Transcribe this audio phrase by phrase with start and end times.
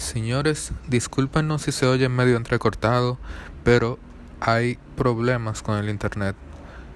[0.00, 3.18] Señores, discúlpenos si se oye medio entrecortado,
[3.64, 3.98] pero
[4.40, 6.34] hay problemas con el internet.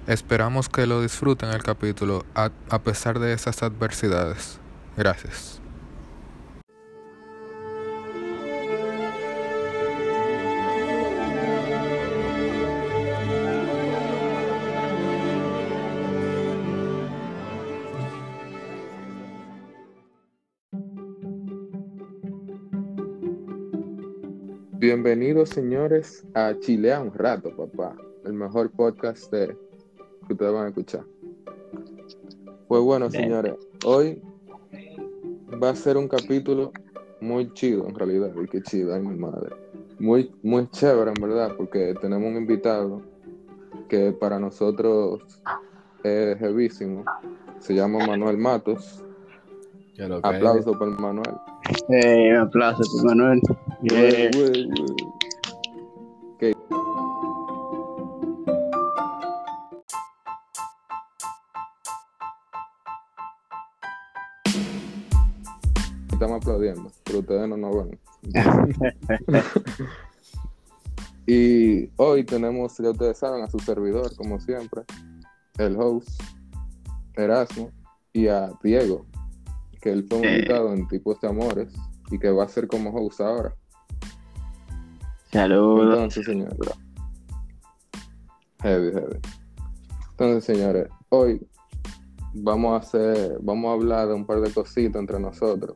[0.07, 4.57] Esperamos que lo disfruten el capítulo a, a pesar de esas adversidades.
[4.97, 5.61] Gracias.
[25.45, 27.95] Bienvenidos, señores, a Chilea un rato, papá.
[28.25, 29.55] El mejor podcast de...
[30.25, 31.03] que ustedes van a escuchar.
[32.67, 33.53] Pues bueno, señores,
[33.85, 34.23] hoy
[35.61, 36.71] va a ser un capítulo
[37.21, 38.31] muy chido, en realidad.
[38.41, 39.55] Y qué chido, ay, mi madre.
[39.99, 43.03] Muy, muy chévere, en verdad, porque tenemos un invitado
[43.87, 45.21] que para nosotros
[46.03, 47.05] es jevísimo.
[47.59, 49.03] Se llama Manuel Matos.
[50.23, 51.35] Aplauso para Manuel.
[51.89, 53.41] Eh, aplauso para Manuel.
[53.81, 54.69] Güey, güey.
[54.81, 55.24] Ok.
[67.03, 67.99] Pero ustedes no nos ven.
[71.27, 74.81] y hoy tenemos, ya ustedes saben, a su servidor, como siempre,
[75.57, 76.09] el host,
[77.15, 77.71] Erasmo,
[78.13, 79.05] y a Diego,
[79.81, 80.35] que él fue un Eh.
[80.35, 81.73] invitado en Tipos de Amores
[82.11, 83.53] y que va a ser como host ahora.
[85.31, 85.93] Saludos.
[85.95, 86.57] Entonces, señores.
[88.61, 89.19] Heavy, heavy.
[90.11, 91.45] Entonces, señores, hoy
[92.33, 95.73] vamos a hacer, vamos a hablar de un par de cositas entre nosotros.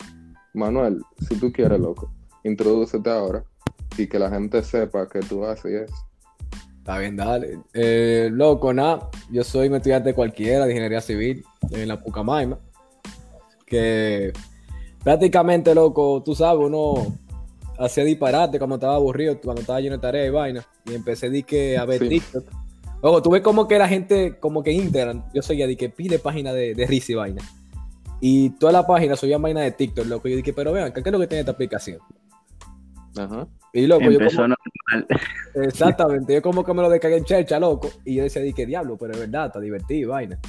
[0.53, 2.11] Manuel, si tú quieres, loco,
[2.43, 3.43] introdúcete ahora
[3.97, 5.95] y que la gente sepa que tú haces eso.
[6.79, 7.59] Está bien, dale.
[7.73, 9.09] Eh, loco, nada.
[9.31, 12.57] Yo soy un estudiante cualquiera de ingeniería civil en la Pucamaima.
[13.65, 14.33] Que
[15.03, 17.15] prácticamente, loco, tú sabes, uno
[17.77, 20.65] hacía disparate cuando estaba aburrido, cuando estaba lleno de tarea y vaina.
[20.85, 22.09] Y empecé di que a ver Sí.
[22.09, 22.45] TikTok.
[23.03, 25.89] Luego tuve como que la gente, como que en Instagram, yo soy ya di que
[25.89, 27.41] pide página de, de risa y vaina.
[28.21, 30.27] Y toda la página subían vaina de TikTok, loco.
[30.27, 31.99] Y yo dije, pero vean, ¿qué es lo que tiene esta aplicación?
[33.17, 33.47] Ajá.
[33.73, 35.07] Y loco, yo Empezó como- normal.
[35.55, 37.89] Exactamente, yo como que me lo descargué en Chercha, loco.
[38.05, 40.39] Y yo decía, di que diablo, pero es verdad, está divertido, vaina.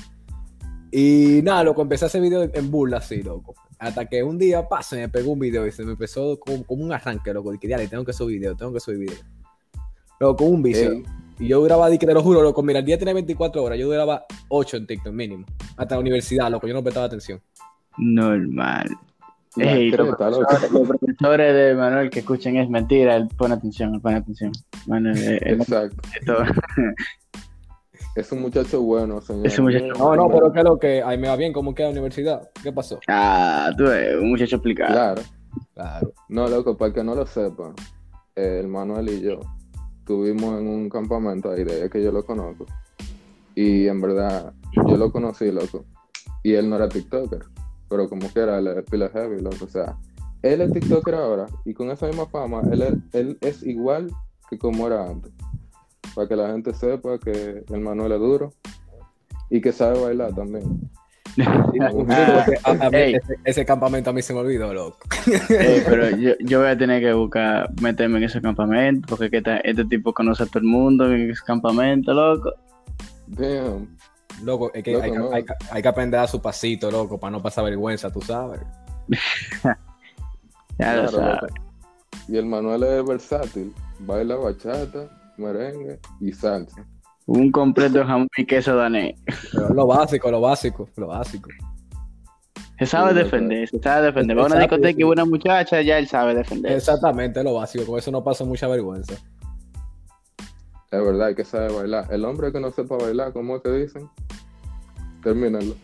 [0.91, 3.55] Y nada, loco, empecé a hacer video en burla así, loco.
[3.79, 6.65] Hasta que un día, pa, se me pegó un video y se me empezó como,
[6.65, 7.53] como un arranque, loco.
[7.53, 9.19] Dije, diablo, tengo que subir video, tengo que subir video.
[10.19, 10.93] Loco, un vicio.
[10.93, 11.03] Ey.
[11.41, 13.79] Y yo duraba, di que te lo juro, loco, mira, el día tiene 24 horas,
[13.79, 15.47] yo duraba 8 en TikTok mínimo.
[15.77, 17.41] Hasta la universidad, loco, yo no prestaba atención.
[17.97, 18.87] Normal.
[19.57, 23.17] Ey, los, profesores, los profesores de Manuel que escuchen es mentira.
[23.17, 24.53] Él pone atención, él pone atención.
[24.87, 26.03] Manuel, eh, él- Exacto.
[28.17, 29.47] Es un muchacho bueno, señor.
[29.47, 31.87] Es un muchacho- No, no, pero que lo que, ahí me va bien, ¿cómo queda
[31.87, 32.51] la universidad?
[32.63, 32.99] ¿Qué pasó?
[33.09, 34.93] Ah, tú eres un muchacho explicado.
[34.93, 35.23] Claro.
[35.75, 36.13] Claro.
[36.29, 37.73] No, loco, para que no lo sepa,
[38.35, 39.41] eh, el Manuel y yo
[40.01, 42.67] estuvimos en un campamento ahí, de ahí que yo lo conozco.
[43.55, 44.53] Y en verdad,
[44.89, 45.85] yo lo conocí, loco.
[46.43, 47.45] Y él no era TikToker,
[47.89, 49.65] pero como que era, él es pila heavy, loco.
[49.65, 49.97] O sea,
[50.43, 54.11] él es TikToker ahora, y con esa misma fama, él es, él es igual
[54.49, 55.33] que como era antes.
[56.15, 58.53] Para que la gente sepa que el Manuel es duro
[59.49, 60.91] y que sabe bailar también.
[61.35, 61.43] Sí,
[61.93, 63.15] porque a- a mí Ey.
[63.15, 64.99] ese, ese campamento a mí se me olvidó, loco.
[65.49, 69.61] Ey, pero yo, yo voy a tener que buscar, meterme en ese campamento, porque que
[69.65, 72.53] este tipo conoce a todo el mundo en ese campamento, loco.
[73.27, 73.97] Damn.
[74.43, 75.33] Loco, es que, Loco, hay, que- no.
[75.33, 78.61] hay que- hay que aprender a su pasito, loco, para no pasar vergüenza, tú sabes.
[80.79, 81.53] Ya Claro, lo sabes.
[82.29, 83.75] Y el Manuel es versátil.
[83.99, 86.87] Baila bachata, merengue y salsa.
[87.27, 89.15] Un completo jamón y queso danés.
[89.53, 91.49] Pero lo básico, lo básico, lo básico.
[92.79, 94.37] Se sabe defender, se sabe defender.
[94.39, 96.73] Va a una discoteca y una muchacha, ya él sabe defender.
[96.73, 97.85] Exactamente, lo básico.
[97.85, 99.15] Con eso no pasa mucha vergüenza.
[100.91, 102.07] Es verdad, hay que saber bailar.
[102.11, 104.09] El hombre que no sepa bailar, ¿cómo es que dicen?
[105.23, 105.75] Termínalo.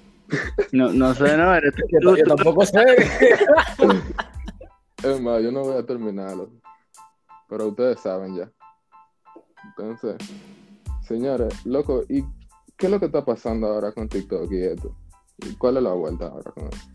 [0.72, 2.80] No, no sé, no, eres Yo, tú, yo tú- tampoco sé.
[5.04, 6.50] Es más, yo no voy a terminarlo.
[7.48, 8.50] Pero ustedes saben ya.
[9.66, 10.16] Entonces,
[11.06, 12.22] señores, loco, ¿y
[12.76, 14.94] qué es lo que está pasando ahora con TikTok y esto?
[15.38, 16.88] ¿Y ¿Cuál es la vuelta ahora con eso?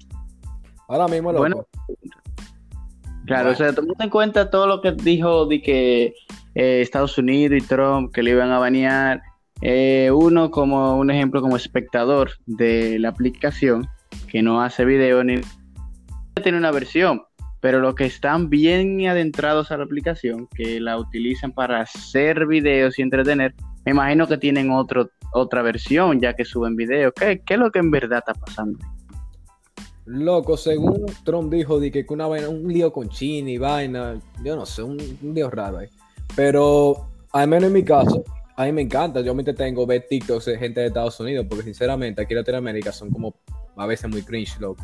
[0.88, 1.42] Ahora mismo, loco.
[1.42, 1.68] Bueno.
[3.26, 6.14] Claro, o sea, tomando en cuenta todo lo que dijo de que
[6.56, 9.22] eh, Estados Unidos y Trump que le iban a banear,
[9.62, 13.88] eh, uno como un ejemplo como espectador de la aplicación
[14.28, 15.42] que no hace video ni
[16.42, 17.22] tiene una versión,
[17.60, 22.98] pero los que están bien adentrados a la aplicación, que la utilizan para hacer videos
[22.98, 23.54] y entretener,
[23.86, 27.14] me imagino que tienen otro, otra versión ya que suben videos.
[27.16, 28.80] ¿Qué, ¿Qué es lo que en verdad está pasando?
[30.06, 34.56] Loco, según Trump dijo, de que una vaina, un lío con China y vaina, yo
[34.56, 35.88] no sé, un, un lío raro ahí.
[36.36, 38.24] Pero, al menos en mi caso,
[38.56, 39.22] a mí me encanta.
[39.22, 42.92] Yo me tengo ver TikToks de gente de Estados Unidos, porque sinceramente aquí en Latinoamérica
[42.92, 43.36] son como
[43.76, 44.84] a veces muy cringe, loco.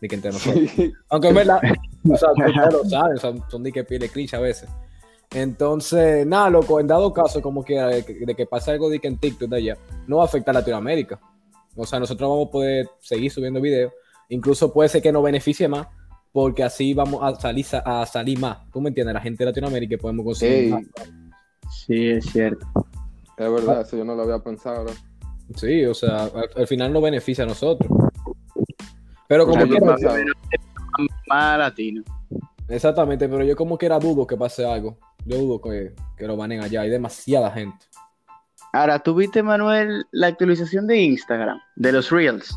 [0.00, 0.70] De que entre nosotros.
[1.08, 1.60] Aunque en verdad,
[2.08, 4.68] o sea, ustedes lo saben, son, son de que pide cringe a veces.
[5.34, 8.98] Entonces, nada, loco, en dado caso, como que de, que- de que pase algo de
[8.98, 9.76] que en TikTok de allá,
[10.06, 11.20] no va a afectar a Latinoamérica.
[11.76, 13.92] O sea, nosotros vamos a poder seguir subiendo videos.
[14.30, 15.86] Incluso puede ser que nos beneficie más,
[16.32, 18.58] porque así vamos a salir, a salir más.
[18.72, 19.14] ¿Tú me entiendes?
[19.14, 20.82] La gente de Latinoamérica y podemos conseguir más.
[21.86, 22.66] Sí, es cierto.
[23.36, 24.84] es verdad, eso yo no lo había pensado.
[24.84, 24.92] bro.
[25.56, 27.88] Sí, o sea, al, al final nos beneficia a nosotros.
[29.28, 30.18] Pero como quiera, pensaba-
[31.28, 32.02] Más latino.
[32.68, 34.96] exactamente, pero yo como quiera dudo que pase algo.
[35.24, 36.82] Yo dudo que, que lo banen allá.
[36.82, 37.86] Hay demasiada gente.
[38.72, 42.54] Ahora, ¿tú viste, Manuel, la actualización de Instagram, de los Reels?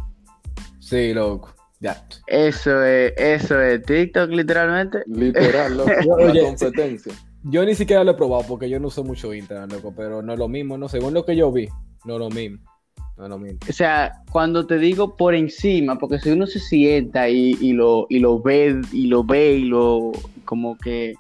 [0.80, 1.54] Sí, loco.
[1.80, 2.04] Ya.
[2.28, 5.04] Eso es, eso es TikTok, literalmente.
[5.08, 5.90] Literal, loco,
[6.34, 7.13] la competencia.
[7.44, 10.34] Yo ni siquiera lo he probado porque yo no uso mucho Instagram, loco, pero no
[10.34, 11.68] es lo mismo, no según lo que yo vi,
[12.06, 12.60] no es lo mismo.
[13.18, 13.60] No es lo mismo.
[13.68, 18.06] O sea, cuando te digo por encima, porque si uno se sienta y, y lo,
[18.10, 20.12] y lo ve, y lo ve, y lo
[20.46, 21.16] como que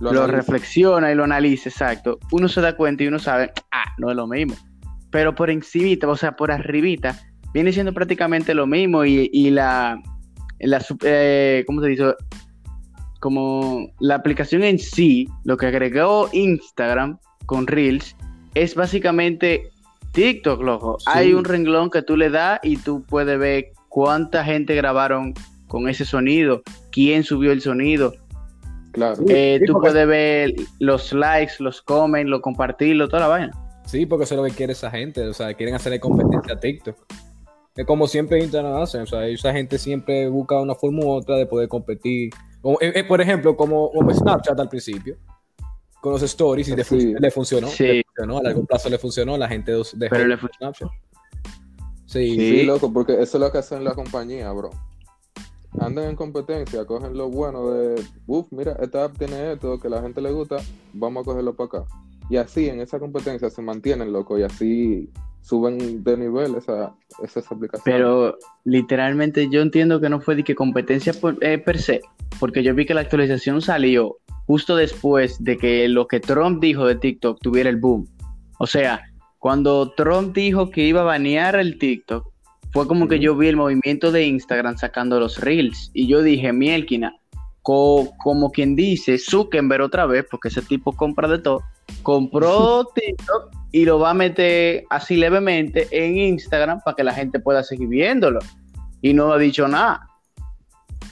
[0.00, 4.10] Lo reflexiona y lo analiza, exacto, uno se da cuenta y uno sabe, ah, no
[4.10, 4.54] es lo mismo.
[5.10, 7.18] Pero por encimita, o sea, por arribita,
[7.52, 10.02] viene siendo prácticamente lo mismo y, y la,
[10.58, 12.14] la, eh, ¿cómo se dice?
[13.20, 18.16] Como la aplicación en sí, lo que agregó Instagram con Reels,
[18.54, 19.70] es básicamente
[20.12, 20.96] TikTok, loco.
[20.98, 21.06] Sí.
[21.06, 25.34] Hay un renglón que tú le das y tú puedes ver cuánta gente grabaron
[25.68, 28.14] con ese sonido, quién subió el sonido,
[28.94, 29.22] Claro.
[29.28, 33.50] Eh, sí, tú porque- puedes ver los likes, los comments, lo compartirlo, toda la vaina.
[33.84, 36.58] Sí, porque eso es lo que quiere esa gente, o sea, quieren hacerle competencia a
[36.60, 36.96] TikTok.
[37.76, 41.36] Es como siempre Instagram hace, o sea, esa gente siempre busca una forma u otra
[41.36, 42.30] de poder competir.
[42.62, 45.16] Como, eh, eh, por ejemplo, como, como Snapchat al principio,
[46.00, 47.14] con los stories y le, fun- Sí.
[47.18, 47.84] le funcionó, Sí.
[47.84, 50.88] le funcionó, a largo plazo le funcionó, la gente dejó Pero le Snapchat.
[52.06, 52.36] Sí, Sí.
[52.36, 54.70] Sí, loco, porque eso es lo que hacen la compañía, bro.
[55.80, 60.00] Andan en competencia, cogen lo bueno de, uff, mira, esta app tiene esto que la
[60.00, 60.56] gente le gusta,
[60.92, 61.84] vamos a cogerlo para acá.
[62.30, 65.10] Y así en esa competencia se mantienen, loco, y así
[65.42, 67.82] suben de nivel esa, esas aplicaciones.
[67.84, 72.00] Pero literalmente yo entiendo que no fue de que competencia por- eh, per se,
[72.40, 74.16] porque yo vi que la actualización salió
[74.46, 78.06] justo después de que lo que Trump dijo de TikTok tuviera el boom.
[78.58, 79.02] O sea,
[79.38, 82.32] cuando Trump dijo que iba a banear el TikTok,
[82.74, 86.52] fue como que yo vi el movimiento de Instagram sacando los reels y yo dije,
[86.52, 87.14] mielquina,
[87.62, 91.62] co- como quien dice, Zuckerberg otra vez, porque ese tipo compra de todo,
[92.02, 97.38] compró TikTok y lo va a meter así levemente en Instagram para que la gente
[97.38, 98.40] pueda seguir viéndolo.
[99.00, 100.08] Y no ha dicho nada.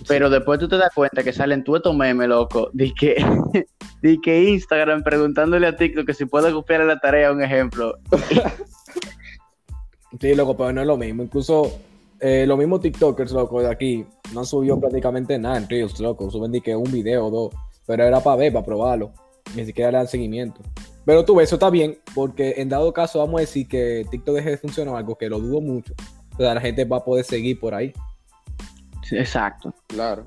[0.08, 3.24] Pero después tú te das cuenta que salen tú estos memes, loco, de que,
[4.02, 7.94] de que Instagram preguntándole a TikTok que si puede copiar la tarea, un ejemplo.
[10.20, 11.22] Sí, loco, pero no es lo mismo.
[11.22, 11.72] Incluso
[12.20, 16.30] eh, los mismos TikTokers, loco, de aquí, no han subido prácticamente nada en Reels, loco.
[16.30, 17.54] Suben de que un video o dos,
[17.86, 19.12] pero era para ver, para probarlo.
[19.56, 20.60] Ni siquiera le dan seguimiento.
[21.04, 24.36] Pero tú ves, eso está bien, porque en dado caso vamos a decir que TikTok
[24.36, 25.94] deje de funcionar, algo que lo dudo mucho.
[26.34, 27.92] O sea, la gente va a poder seguir por ahí.
[29.02, 29.74] Sí, Exacto.
[29.88, 30.24] Claro.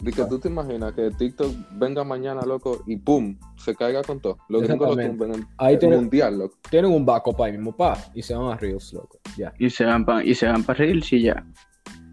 [0.00, 4.20] De que tú te imaginas que TikTok venga mañana, loco, y pum, se caiga con
[4.20, 4.36] todo.
[4.48, 5.24] Los gringos lo Exactamente.
[5.24, 6.56] tumben en Ahí el tiene- mundial, loco.
[6.68, 9.18] Tienen un backup ahí mismo, pa, y se van a Reels, loco.
[9.38, 9.52] Ya.
[9.58, 11.46] Y se van para y se van para Reels y ya.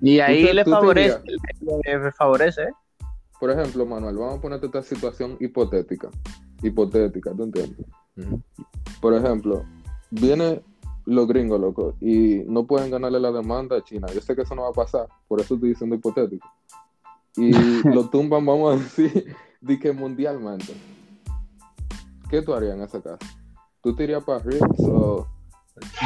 [0.01, 2.71] Y ahí te- le tú te favorece, le, le favorece, ¿eh?
[3.39, 6.09] Por ejemplo, Manuel, vamos a ponerte esta situación hipotética.
[6.61, 7.85] Hipotética, ¿tú entiendes?
[9.01, 9.65] Por ejemplo,
[10.11, 10.61] viene
[11.05, 14.07] los gringos, loco, y no pueden ganarle la demanda a China.
[14.13, 16.47] Yo sé que eso no va a pasar, por eso estoy diciendo hipotético.
[17.35, 17.51] Y
[17.87, 20.73] lo tumban, vamos a decir, de que mundialmente.
[22.29, 23.17] ¿Qué tú harías en ese caso?
[23.81, 25.27] ¿Tú te irías para Reels o,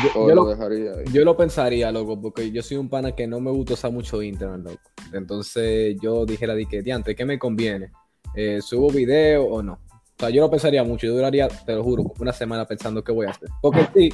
[0.04, 1.06] Yo, o yo lo, lo, dejarías ahí?
[1.12, 4.22] yo lo pensaría, loco, porque yo soy un pana que no me gusta usar mucho
[4.22, 4.82] internet, loco.
[5.14, 7.92] Entonces yo dijera de que, diante, ¿qué me conviene?
[8.34, 9.74] Eh, ¿Subo video o no?
[9.74, 13.12] O sea, yo lo pensaría mucho, yo duraría, te lo juro, una semana pensando qué
[13.12, 13.50] voy a hacer.
[13.62, 14.10] Porque sí,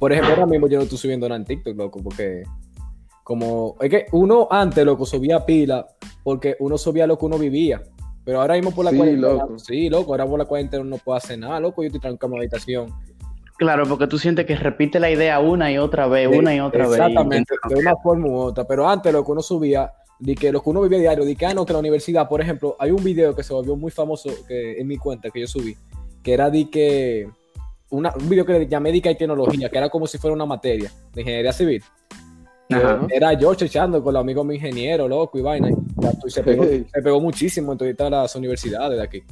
[0.00, 2.42] por ejemplo, ahora mismo yo no estoy subiendo nada en TikTok, loco, porque
[3.24, 5.86] como, es que uno antes, loco, subía pila,
[6.22, 7.82] porque uno subía lo que uno vivía.
[8.24, 9.58] Pero ahora mismo por la Sí, cuarentena, loco.
[9.58, 12.32] sí, loco, ahora por la cuarentena no puedo hacer nada, loco, yo estoy tranquilo en
[12.32, 12.92] mi habitación.
[13.56, 16.86] Claro, porque tú sientes que repite la idea una y otra vez, una y otra
[16.88, 16.98] vez.
[16.98, 18.64] Exactamente, de una forma u otra.
[18.64, 21.46] Pero antes lo que uno subía, de que lo que uno vivía diario, de que,
[21.46, 24.28] ah, no, que la universidad, por ejemplo, hay un video que se volvió muy famoso
[24.48, 25.76] que, en mi cuenta que yo subí,
[26.22, 27.28] que era de que
[27.90, 30.34] una, un video que le llamé de que hay tecnología, que era como si fuera
[30.34, 31.82] una materia de ingeniería civil.
[32.70, 33.06] Ajá.
[33.10, 35.68] Era yo chechando con los amigos mi ingeniero, loco, y vaina.
[35.70, 39.22] y se, pegó, se pegó muchísimo en todas las universidades de aquí.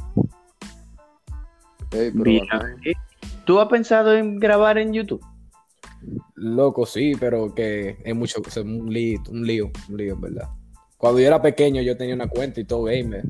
[2.14, 2.44] Bien.
[3.44, 5.24] ¿Tú has pensado en grabar en YouTube?
[6.36, 10.48] Loco, sí, pero que es mucho, es un lío, un lío, un lío, en verdad.
[10.96, 13.24] Cuando yo era pequeño, yo tenía una cuenta y todo gamer.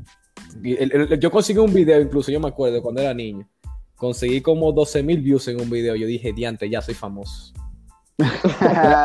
[0.63, 3.47] Y el- el- yo conseguí un video, incluso yo me acuerdo cuando era niño.
[3.95, 5.95] Conseguí como 12 mil views en un video.
[5.95, 7.53] Yo dije, diante, ya soy famoso.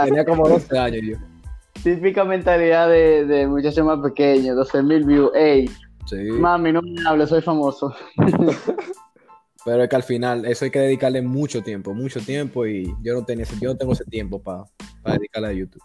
[0.05, 1.17] Tenía como 12 años yo.
[1.83, 5.31] Típica mentalidad de, de muchacho más pequeño, 12 mil views.
[5.35, 5.69] Ey,
[6.07, 6.17] Sí.
[6.17, 7.95] mami, no me hables, soy famoso.
[9.65, 12.67] Pero es que al final, eso hay que dedicarle mucho tiempo, mucho tiempo.
[12.67, 14.65] Y yo no, tenía, ese- yo no tengo ese tiempo para
[15.05, 15.83] dedicarle a YouTube.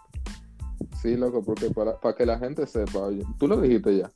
[1.02, 4.10] Sí, loco, porque para, para que la gente sepa, oye, tú lo dijiste ya.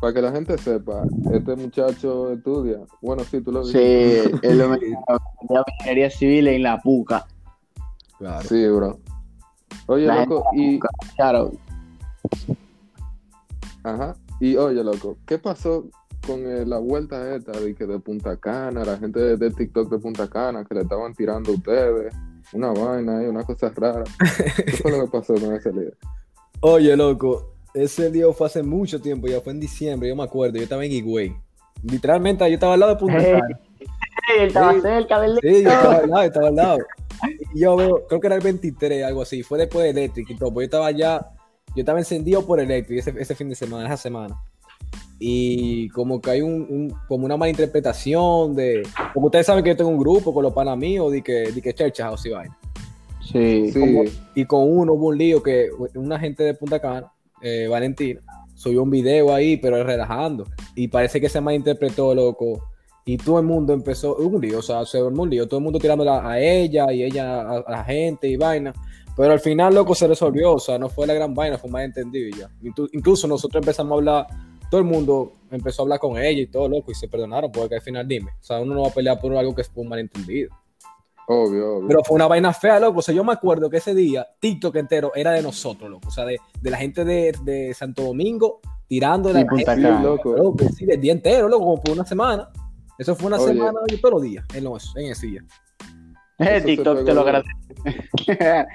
[0.00, 2.78] Para que la gente sepa, este muchacho estudia.
[3.00, 4.46] Bueno, sí, tú lo Sí, dijiste.
[4.48, 5.04] es lo mismo.
[5.50, 7.26] La ingeniería civil en la puca.
[8.18, 8.48] Claro.
[8.48, 8.98] Sí, bro.
[9.86, 10.78] Oye, La loco, y,
[11.16, 11.52] Claro.
[13.82, 15.86] ajá, y oye, loco, ¿qué pasó
[16.26, 19.90] con eh, la vuelta esta de, que de Punta Cana, la gente de, de TikTok
[19.90, 22.14] de Punta Cana, que le estaban tirando a ustedes,
[22.52, 24.04] una vaina ahí, una cosa rara?
[24.64, 25.90] ¿Qué fue lo que pasó con ese lío?
[26.60, 30.56] Oye, loco, ese día fue hace mucho tiempo, ya fue en diciembre, yo me acuerdo,
[30.56, 31.36] yo estaba en Higüey.
[31.82, 33.32] Literalmente, yo estaba al lado de Punta Hey.
[33.32, 33.60] Cana.
[34.38, 34.80] él estaba Sí.
[34.80, 36.78] cerca del Sí, yo estaba al lado, estaba al lado.
[37.54, 40.36] Y yo veo, creo que era el 23, algo así, fue después de Electric y
[40.36, 41.26] todo, pues yo estaba allá,
[41.74, 44.36] yo estaba encendido por Electric ese, ese fin de semana, esa semana.
[45.18, 49.70] Y como que hay un, un- como una mala interpretación de, como ustedes saben que
[49.70, 52.30] yo tengo un grupo con los panas míos, de que, de que Church House y
[52.30, 52.58] vaina.
[53.22, 53.70] Sí.
[53.72, 54.02] Sí, como-
[54.34, 58.20] y con uno hubo un lío que una gente de Punta Cana, eh, Valentina,
[58.54, 60.46] subió un video ahí, pero relajando.
[60.74, 62.62] Y parece que se malinterpretó, loco.
[63.06, 65.64] Y todo el mundo empezó, un lío, o sea, se formó un lío, todo el
[65.64, 68.72] mundo tirándola a ella y ella a, a la gente y vaina.
[69.16, 71.84] Pero al final, loco, se resolvió, o sea, no fue la gran vaina, fue más
[71.84, 72.48] entendido y ya.
[72.62, 74.26] Inclu- Incluso nosotros empezamos a hablar,
[74.70, 77.74] todo el mundo empezó a hablar con ella y todo, loco, y se perdonaron, porque
[77.76, 79.90] al final, dime, o sea, uno no va a pelear por algo que fue un
[79.90, 80.50] malentendido.
[81.28, 81.88] obvio, obvio.
[81.88, 82.98] Pero fue una vaina fea, loco.
[83.00, 86.08] O sea, yo me acuerdo que ese día TikTok entero era de nosotros, loco.
[86.08, 89.76] O sea, de, de la gente de, de Santo Domingo tirando de Y la Punta
[89.76, 90.02] Sí, Cana.
[90.02, 90.32] loco.
[90.34, 92.48] loco, sí, del día entero, loco, como por una semana.
[92.98, 93.54] Eso fue una Oye.
[93.54, 95.44] semana, oye, todos los días, en, los, en ese día.
[96.38, 97.38] Eh, TikTok te lo duro.
[97.38, 98.70] agradezco.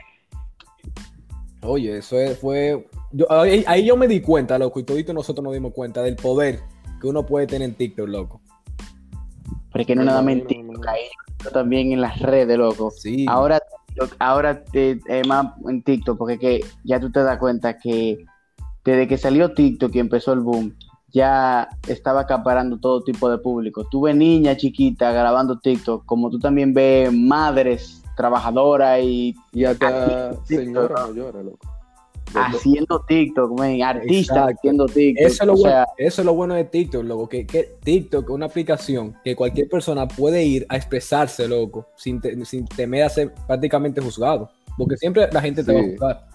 [1.62, 2.88] Oye, eso es- fue.
[3.12, 6.16] Yo, ahí, ahí yo me di cuenta, loco, y todito nosotros nos dimos cuenta del
[6.16, 6.60] poder
[7.02, 8.42] que uno puede tener en TikTok, loco.
[9.72, 10.92] Pero es que no Me nada más en imagino, me TikTok, imagino.
[10.92, 12.92] ahí, pero también en las redes, loco.
[12.92, 13.26] Sí.
[13.28, 13.62] Ahora,
[14.20, 18.18] ahora te, eh, más en TikTok, porque que ya tú te das cuenta que
[18.86, 20.76] desde que salió TikTok y empezó el boom,
[21.12, 23.86] ya estaba acaparando todo tipo de público.
[23.90, 31.08] Tuve niñas chiquitas grabando TikTok, como tú también ves madres trabajadoras y Y hasta señora
[31.08, 31.60] loco.
[32.36, 34.56] haciendo TikTok, man, artistas Exacto.
[34.58, 35.26] haciendo TikTok.
[35.26, 37.78] Eso es, lo o bueno, sea, eso es lo bueno de TikTok, loco, que, que
[37.84, 42.66] TikTok es una aplicación que cualquier persona puede ir a expresarse, loco, sin, te- sin
[42.68, 46.28] temer a ser prácticamente juzgado, porque siempre la gente te va a juzgar.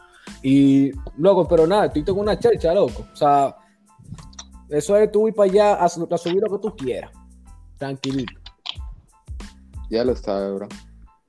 [0.42, 3.04] Y, loco, pero nada, TikTok es una chercha, loco.
[3.12, 3.54] O sea,
[4.78, 7.10] eso es tú ir para allá a, su- a subir lo que tú quieras,
[7.78, 8.32] tranquilito.
[9.90, 10.68] Ya lo sabes, bro.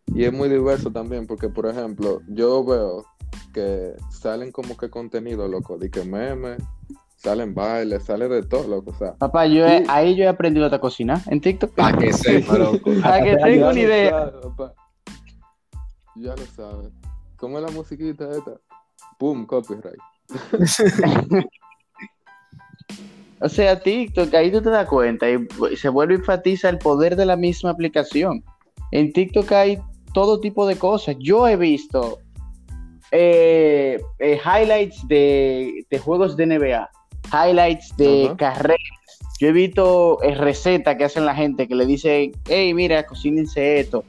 [0.08, 3.06] Y es muy diverso también, porque, por ejemplo, yo veo
[3.54, 6.62] que salen como que contenido, loco, de que memes,
[7.18, 9.16] salen bailes, sale de todo, loco, o sea.
[9.16, 11.74] papá, yo he- ahí yo he aprendido a cocinar en TikTok.
[11.74, 12.92] Para que sepa, loco.
[13.02, 14.32] Para que Hasta- tenga una idea.
[16.18, 16.92] Ya lo sabes.
[17.38, 18.54] ¿Cómo es la musiquita esta?
[19.20, 20.00] Pum, copyright.
[23.42, 27.26] O sea, TikTok, ahí tú te das cuenta y se vuelve enfatiza el poder de
[27.26, 28.44] la misma aplicación.
[28.92, 29.80] En TikTok hay
[30.14, 31.18] todo tipo de cosas.
[31.20, 32.20] Yo he visto
[33.12, 36.90] eh, eh, highlights de, de juegos de NBA,
[37.32, 38.80] highlights de carreras.
[39.40, 43.82] Yo he visto eh, recetas que hacen la gente que le dice, hey, mira, cocínense
[43.82, 44.06] esto.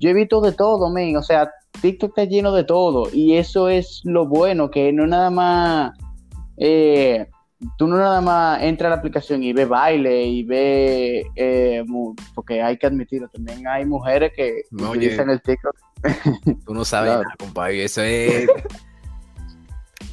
[0.00, 1.16] Yo he visto de todo, men.
[1.16, 1.50] O sea,
[1.82, 3.08] TikTok está lleno de todo.
[3.12, 5.92] Y eso es lo bueno, que no nada más.
[7.78, 11.24] Tú no nada más entras a la aplicación y ves baile y ves.
[11.36, 11.84] eh,
[12.34, 15.34] porque hay que admitirlo, también hay mujeres que No, utilizan oye.
[15.34, 15.76] el TikTok.
[16.66, 17.22] Tú no sabes Claro.
[17.24, 17.84] nada, compadre.
[17.84, 18.48] Eso es.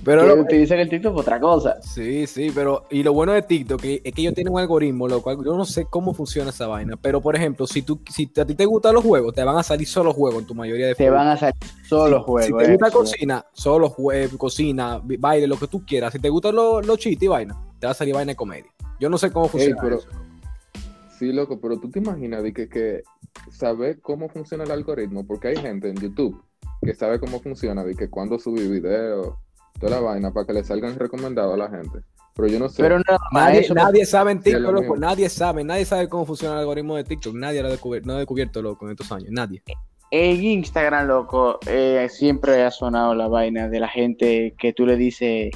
[0.10, 1.82] Pero que loco, utilizan el TikTok por otra cosa.
[1.82, 5.08] Sí, sí, pero y lo bueno de TikTok es es que ellos tienen un algoritmo,
[5.08, 8.32] lo cual yo no sé cómo funciona esa vaina, pero por ejemplo, si tú si
[8.38, 10.88] a ti te gustan los juegos, te van a salir solo juegos en tu mayoría
[10.88, 11.56] de Te van a salir
[11.88, 12.64] solo Si juegos.
[12.64, 12.98] te gusta eso.
[12.98, 16.12] cocina, solo juegos, cocina, bi- baile, lo que tú quieras.
[16.14, 18.72] Si te gustan los los chistes y vaina, te va a salir vaina de comedia.
[19.00, 20.10] Yo no sé cómo funciona pero- eso.
[21.18, 23.04] Sí, loco, pero tú te imaginas de que, que
[23.52, 26.42] saber cómo funciona el algoritmo, porque hay gente en YouTube
[26.82, 29.38] que sabe cómo funciona, de que cuando subí video,
[29.80, 32.00] toda la vaina, para que le salgan recomendados a la gente.
[32.36, 32.82] Pero yo no sé.
[32.82, 34.96] Pero no, Nadie, eso- nadie sabe en TikTok, lo loco.
[34.96, 35.64] Nadie sabe.
[35.64, 37.36] Nadie sabe cómo funciona el algoritmo de TikTok.
[37.36, 39.30] Nadie lo ha descubierto, no ha descubierto, loco, en estos años.
[39.32, 39.62] Nadie.
[40.12, 44.96] En Instagram, loco, eh, siempre ha sonado la vaina de la gente que tú le
[44.96, 45.52] dices,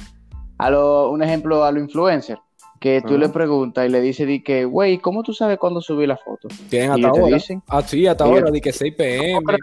[0.58, 2.40] a lo, un ejemplo a los influencers,
[2.80, 6.06] que tú le preguntas y le dices, di que, güey, ¿cómo tú sabes cuándo subí
[6.06, 6.48] la foto?
[6.68, 7.34] Tienen hasta ahora.
[7.36, 7.62] dicen.
[7.66, 8.50] Ah, sí, hasta ahora.
[8.50, 9.56] De que 6 pm.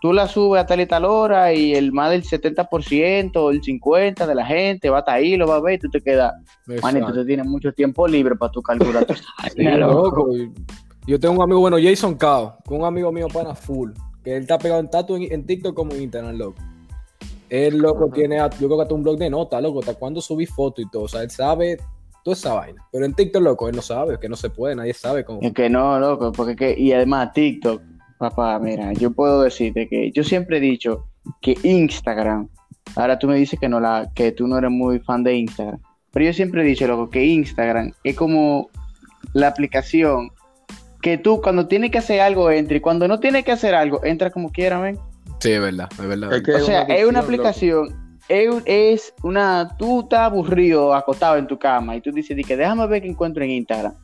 [0.00, 3.60] Tú la subes a tal y tal hora y el más del 70% o el
[3.60, 6.00] 50% de la gente va a estar ahí, lo va a ver y tú te
[6.00, 6.34] quedas,
[6.82, 9.14] manito, tú tienes mucho tiempo libre para tu calcular tu
[9.56, 10.30] Sí, loco.
[11.06, 13.90] Yo tengo un amigo, bueno, Jason Cao, que un amigo mío pana full,
[14.22, 16.62] que él está pegado en tatu en, en TikTok como en Instagram, loco.
[17.48, 20.46] Él, loco, tiene, yo creo que hasta un blog de notas, loco, hasta cuando subí
[20.46, 21.78] fotos y todo, o sea, él sabe
[22.22, 22.86] toda esa vaina.
[22.92, 25.40] Pero en TikTok, loco, él no sabe, que no se puede, nadie sabe cómo.
[25.40, 27.80] Es que no, loco, porque que, y además TikTok,
[28.18, 31.06] papá, mira, yo puedo decirte que yo siempre he dicho
[31.40, 32.48] que Instagram,
[32.96, 35.80] ahora tú me dices que no la, que tú no eres muy fan de Instagram,
[36.12, 38.68] pero yo siempre he dicho, loco, que Instagram es como
[39.34, 40.30] la aplicación
[41.02, 44.04] que tú cuando tienes que hacer algo entra y cuando no tienes que hacer algo
[44.04, 44.98] entra como quiera, ven.
[45.40, 46.32] Sí, es verdad, es verdad.
[46.32, 47.48] Es que O sea, es una adicción, loco.
[47.48, 52.36] aplicación, es, un- es una, tú estás aburrido, acostado en tu cama y tú dices,
[52.36, 53.94] di que déjame ver qué encuentro en Instagram.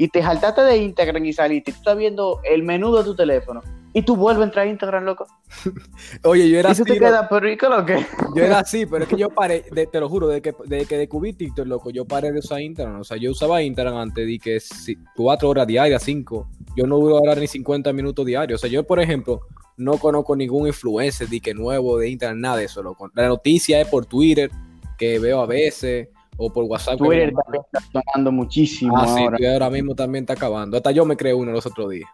[0.00, 3.14] Y te saltaste de Instagram y saliste, y tú estás viendo el menú de tu
[3.14, 3.60] teléfono
[3.92, 5.26] y tú vuelves a entrar a Instagram, loco.
[6.24, 8.06] Oye, yo era y tú así, te quedas, pero ¿y qué lo que?
[8.34, 10.86] yo era así, pero es que yo paré, de- te lo juro, de que, de
[10.86, 13.00] que descubrí TikTok, loco, yo paré de usar Instagram.
[13.00, 16.48] O sea, yo usaba Instagram antes de que si- cuatro horas diarias, cinco.
[16.76, 18.58] Yo no duro ahora ni 50 minutos diarios.
[18.58, 19.42] O sea, yo, por ejemplo,
[19.76, 23.10] no conozco ningún influencer de que nuevo de Instagram, nada de eso, loco.
[23.14, 24.50] La noticia es por Twitter,
[24.96, 26.08] que veo a veces,
[26.40, 26.98] o por WhatsApp.
[26.98, 29.36] Twitter también está sonando muchísimo Ah, sí, ahora.
[29.36, 30.76] Twitter ahora mismo también está acabando.
[30.76, 32.08] Hasta yo me creé uno los otros días.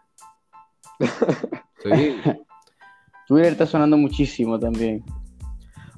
[1.82, 2.16] Sí.
[3.28, 5.04] Twitter está sonando muchísimo también.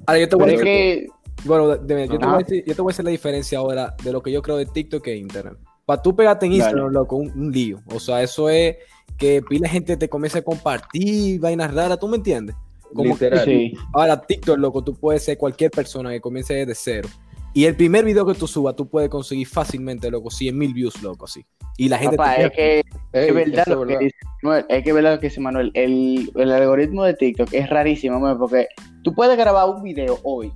[0.05, 1.07] Ahora, yo te voy Pero a decir- que,
[1.45, 3.57] Bueno, de- de- yo, te voy a decir, yo te voy a decir la diferencia
[3.59, 5.57] ahora de lo que yo creo de TikTok e Instagram.
[5.85, 6.63] Para tú pegarte en Dale.
[6.63, 7.79] Instagram, loco, un, un lío.
[7.93, 8.75] O sea, eso es
[9.17, 12.55] que pila gente te comienza a compartir vainas raras, ¿tú me entiendes?
[12.93, 13.45] Como que- Literal.
[13.45, 13.73] sí.
[13.93, 17.09] ahora, TikTok, loco, tú puedes ser cualquier persona que comience desde cero.
[17.53, 21.01] Y el primer video que tú subas, tú puedes conseguir fácilmente, loco, 100 mil views,
[21.01, 21.45] loco, así.
[21.77, 22.75] Y la gente Papá, te es que
[23.13, 24.65] Ey, es verdad lo que dice Manuel.
[24.69, 25.71] Es que es verdad lo que dice Manuel.
[25.73, 28.67] El, el algoritmo de TikTok es rarísimo, man, porque
[29.03, 30.51] tú puedes grabar un video hoy.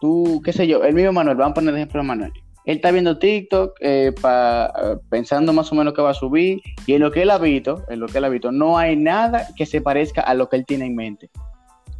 [0.00, 2.32] Tú, qué sé yo, el mismo Manuel, vamos a poner de ejemplo a Manuel.
[2.66, 6.60] Él está viendo TikTok eh, pa- eh, pensando más o menos que va a subir
[6.84, 8.96] y en lo que él ha visto, en lo que él ha visto, no hay
[8.96, 11.30] nada que se parezca a lo que él tiene en mente.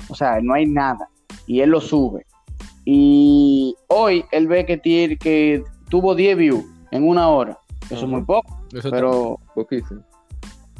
[0.09, 1.09] O sea, no hay nada.
[1.47, 2.27] Y él lo sube.
[2.89, 7.59] Y hoy él ve que, tiene, que tuvo 10 views en una hora.
[7.91, 10.03] Eso es muy poco, Eso pero Poquísimo.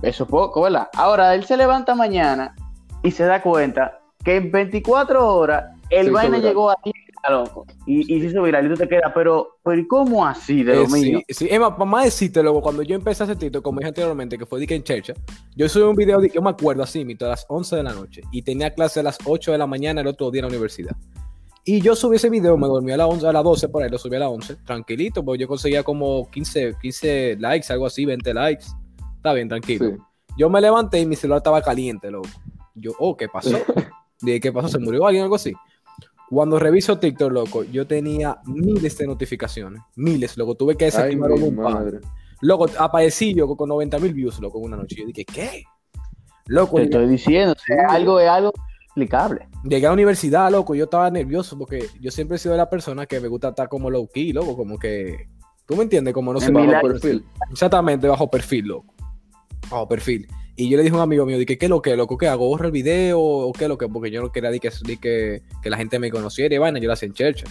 [0.03, 0.89] eso es poco, ¿verdad?
[0.95, 2.55] Ahora, él se levanta mañana
[3.03, 6.95] y se da cuenta que en 24 horas el vaina llegó a 10,
[7.29, 7.67] loco.
[7.87, 8.67] Y, y se hizo viral.
[8.67, 11.21] Y tú te quedas, pero, pero ¿y cómo así de lo Eh, mío?
[11.29, 14.39] sí, más, para más decirte, luego, cuando yo empecé a hacer TikTok, como dije anteriormente,
[14.39, 15.13] que fue que en Chercha,
[15.57, 17.93] yo subí un video, de, yo me acuerdo así, mito, a las 11 de la
[17.95, 20.49] noche, y tenía clase a las 8 de la mañana el otro día en la
[20.51, 20.97] universidad.
[21.69, 23.91] Y yo subí ese video, me dormí a las 11, a las 12 por ahí,
[23.91, 28.05] lo subí a las 11, tranquilito, porque yo conseguía como 15, 15 likes, algo así,
[28.05, 28.67] 20 likes.
[29.17, 29.91] Está bien, tranquilo.
[29.91, 29.97] Sí.
[30.39, 32.29] Yo me levanté y mi celular estaba caliente, loco.
[32.77, 33.51] Yo, oh, ¿qué pasó?
[34.21, 34.69] Dije, ¿qué pasó?
[34.69, 35.55] ¿Se murió alguien o algo así?
[36.31, 39.83] Cuando reviso TikTok, loco, yo tenía miles de notificaciones.
[39.97, 40.55] Miles, loco.
[40.55, 41.75] Tuve que desactivar un par.
[41.75, 41.99] madre.
[42.43, 44.95] Loco, aparecí yo con 90 mil views, loco, en una noche.
[45.01, 45.65] Yo dije, ¿qué?
[46.47, 47.57] Loco, Te estoy diciendo,
[47.89, 48.53] algo es algo
[49.65, 50.75] llegué a la universidad, loco.
[50.75, 53.91] Yo estaba nervioso porque yo siempre he sido la persona que me gusta estar como
[53.91, 54.57] low key, loco.
[54.57, 55.29] Como que.
[55.67, 56.15] ¿Tú me entiendes?
[56.15, 57.25] Como no se En bajo live- perfil.
[57.51, 58.95] Exactamente, bajo perfil, loco.
[59.71, 60.27] Bajo perfil.
[60.55, 62.17] Y yo le dije a un amigo mío, dije, ¿qué es lo que, loco?
[62.17, 62.49] ¿Qué hago?
[62.49, 63.89] ¿Borro el video o qué es lo que?
[63.89, 66.79] Porque yo no quería di que, di que, que la gente me conociera y vaina,
[66.79, 67.45] yo la hacía en church.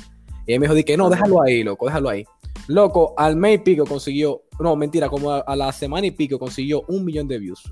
[0.47, 2.25] Y él me dijo, dije, no, déjalo ahí, loco, déjalo ahí.
[2.67, 6.39] Loco, al mes y pico consiguió, no, mentira, como a, a la semana y pico
[6.39, 7.71] consiguió un millón de views.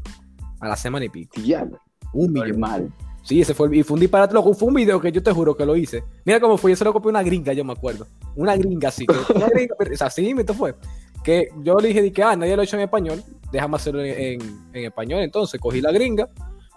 [0.59, 1.41] A la semana y pico.
[1.41, 1.79] Diablo.
[2.13, 2.93] Un millón.
[3.23, 4.53] Sí, ese fue el, y fue un disparate, loco.
[4.53, 6.03] Fue un video que yo te juro que lo hice.
[6.25, 8.05] Mira cómo fue, yo se lo copié una gringa, yo me acuerdo.
[8.35, 9.05] Una gringa así.
[9.05, 10.75] que- una gringa, pero, o sea, sí, esto fue.
[11.23, 14.03] Que yo le dije, di que, ah, nadie lo ha hecho en español, déjame hacerlo
[14.03, 15.21] en, en- en español.
[15.21, 16.27] Entonces cogí la gringa,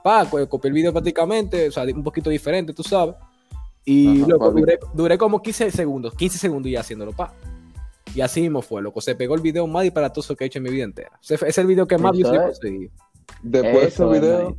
[0.05, 3.17] pa, co- copié el video prácticamente, o sea, un poquito diferente, tú sabes.
[3.85, 7.33] Y Ajá, loco, duré, duré como 15 segundos, 15 segundos ya haciéndolo, pa.
[8.15, 9.01] Y así mismo fue, loco.
[9.01, 11.11] Se pegó el video más disparatoso que he hecho en mi vida entera.
[11.29, 12.91] Es el video que más views he conseguido.
[13.43, 14.57] Después de ese es, video.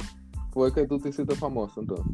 [0.57, 2.05] Fue que tú te hiciste famoso entonces.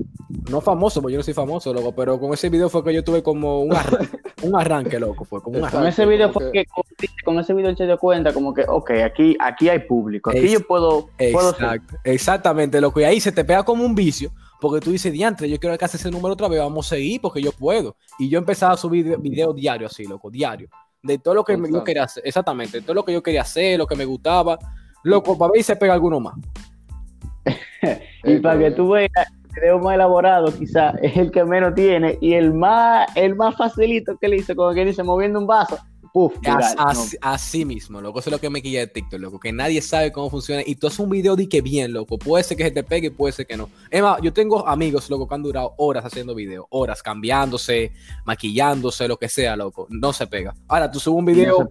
[0.49, 3.01] No famoso, porque yo no soy famoso, loco, pero con ese video fue que yo
[3.01, 5.79] tuve como un arranque, un arranque loco, fue como un Exacto.
[5.79, 6.65] Con ese video como fue que-
[6.97, 10.49] que con, ese video se dio cuenta como que, ok, aquí, aquí hay público, aquí
[10.49, 14.31] yo puedo, puedo ser- Exacto, exactamente, loco, y ahí se te pega como un vicio,
[14.59, 17.41] porque tú dices, diantre, yo quiero alcanzar ese número otra vez, vamos a seguir, porque
[17.41, 17.95] yo puedo.
[18.19, 20.67] Y yo empezaba a subir videos diarios así, loco, diario,
[21.01, 23.77] de todo lo que yo quería hacer, exactamente, de todo lo que yo quería hacer,
[23.77, 24.59] lo que me gustaba,
[25.03, 26.35] loco, para ver si se pega alguno más.
[28.23, 32.17] Y para que tú veas, el video más elaborado quizás es el que menos tiene
[32.21, 35.77] y el más, el más facilito que le hizo, como que dice, moviendo un vaso.
[36.45, 38.19] As- No, así, así mismo, loco.
[38.19, 39.39] Eso es lo que me quilla de TikTok, loco.
[39.39, 40.61] Que nadie sabe cómo funciona.
[40.63, 42.19] Y tú haces un video de que bien, loco.
[42.19, 43.67] Puede ser que se te pegue, puede ser que no.
[43.99, 46.67] Más, yo tengo amigos, loco, que han durado horas haciendo videos.
[46.69, 47.91] Horas, cambiándose,
[48.25, 49.87] maquillándose, lo que sea, loco.
[49.89, 50.53] No se pega.
[50.67, 51.67] Ahora, tú subes un video, no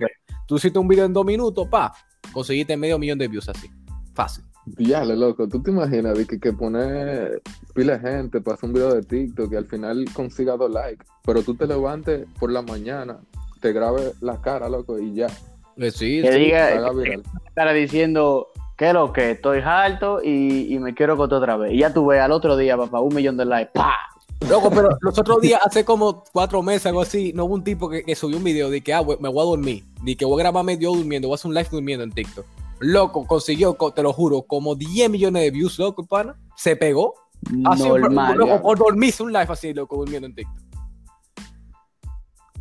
[0.46, 1.94] tú hiciste un video en dos minutos, pa.
[2.32, 3.70] Conseguiste medio millón de views así.
[4.12, 4.44] Fácil.
[4.64, 7.42] Diale, loco, ¿tú te imaginas de que, que poner
[7.74, 11.04] pila de gente para hacer un video de TikTok y al final consiga dos likes?
[11.24, 13.18] Pero tú te levantes por la mañana,
[13.60, 15.26] te grabes la cara, loco, y ya,
[15.76, 16.38] Eh, Sí, Que sí.
[16.38, 17.22] diga, se haga viral.
[17.48, 21.72] estará diciendo, que lo que, estoy harto y, y me quiero cotar otra vez.
[21.72, 23.94] Y ya tú ves al otro día, papá, un millón de likes, pa.
[24.48, 27.88] Loco, pero los otros días, hace como cuatro meses, algo así, no hubo un tipo
[27.88, 30.24] que, que subió un video de que, ah, we- me voy a dormir, de que
[30.24, 32.44] voy a grabarme yo durmiendo, voy a hacer un live durmiendo en TikTok.
[32.82, 36.38] Loco, consiguió, co- te lo juro, como 10 millones de views, loco, pana.
[36.56, 37.14] Se pegó.
[37.64, 38.36] Así, Normal.
[38.36, 38.62] loco, ya.
[38.62, 40.56] por dormirse un live así, loco, durmiendo en TikTok.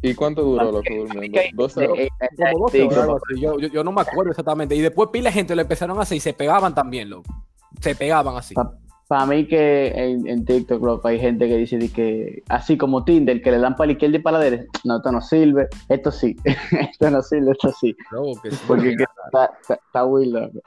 [0.04, 1.40] ¿Y cuánto duró, loco, Que- durmiendo?
[1.40, 2.00] que- ¿Dos eh, horas?
[2.00, 2.10] eh,
[2.52, 3.22] Como 12 TikTok, horas.
[3.40, 4.76] Yo, yo, yo no me acuerdo exactamente.
[4.76, 7.32] Y después pila de gente lo empezaron a hacer y se pegaban también, loco.
[7.80, 8.56] Se pegaban así.
[9.12, 13.42] Para mí que en, en TikTok, loco, hay gente que dice que, así como Tinder,
[13.42, 16.12] que le dan para la izquierda y para la derecha, no, esto no sirve, esto
[16.14, 16.38] sí,
[16.72, 18.64] esto no sirve, esto sí, Loco, que sí.
[18.66, 20.62] porque que está, está, está muy loco.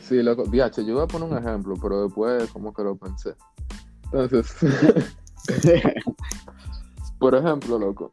[0.00, 3.36] Sí, loco, DH, yo voy a poner un ejemplo, pero después como que lo pensé.
[4.12, 4.56] Entonces,
[7.20, 8.12] por ejemplo, loco,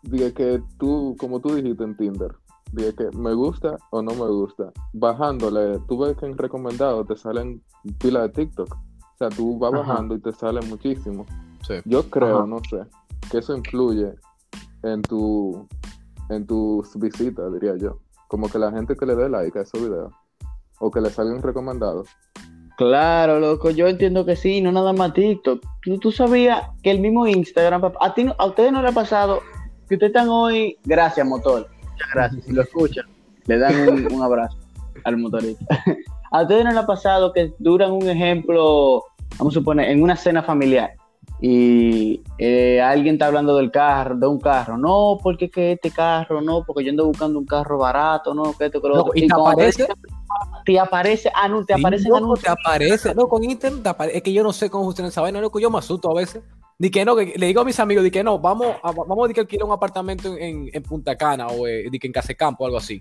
[0.00, 2.30] dije que tú, como tú dijiste en Tinder,
[2.72, 4.72] dije que me gusta o no me gusta.
[4.92, 7.62] Bajándole, tú ves que en recomendado te salen
[7.98, 8.74] pila de TikTok.
[8.74, 9.82] O sea, tú vas Ajá.
[9.82, 11.26] bajando y te sale muchísimo.
[11.66, 11.74] Sí.
[11.84, 12.46] Yo creo, Ajá.
[12.46, 12.82] no sé,
[13.30, 14.14] que eso influye
[14.82, 15.68] en tu
[16.28, 17.98] en tus visitas, diría yo.
[18.28, 20.12] Como que la gente que le dé like a esos videos
[20.80, 22.08] o que le salgan recomendados.
[22.78, 25.62] Claro, loco, yo entiendo que sí, no nada más TikTok.
[25.82, 29.40] ¿Tú, tú sabías que el mismo Instagram, a, ti a ustedes no le ha pasado
[29.88, 31.68] que ustedes están hoy, gracias motor,
[32.02, 33.04] muchas gracias, si lo escuchan,
[33.46, 34.56] le dan un, un abrazo
[35.04, 35.64] al motorista.
[36.30, 39.04] a ustedes no le ha pasado que duran un ejemplo,
[39.38, 40.92] vamos a suponer, en una cena familiar
[41.44, 46.40] y eh, alguien está hablando del carro, de un carro, no, porque que este carro,
[46.40, 49.12] no, porque yo ando buscando un carro barato, no, que esto, que lo otro.
[49.16, 49.88] y te cuando aparece.
[50.64, 52.44] te aparece, ah, no, te Sí, loco, anuncios.
[52.44, 53.14] te aparece.
[53.16, 55.58] No, con Internet te Es que yo no sé cómo funciona esa vaina, loco.
[55.58, 56.44] Yo me asusto a veces.
[56.82, 59.24] Di que no, que le digo a mis amigos, di que no, vamos a, vamos
[59.24, 62.12] a di que alquilar un apartamento en, en Punta Cana o eh, di que en
[62.12, 63.00] Casecampo o algo así.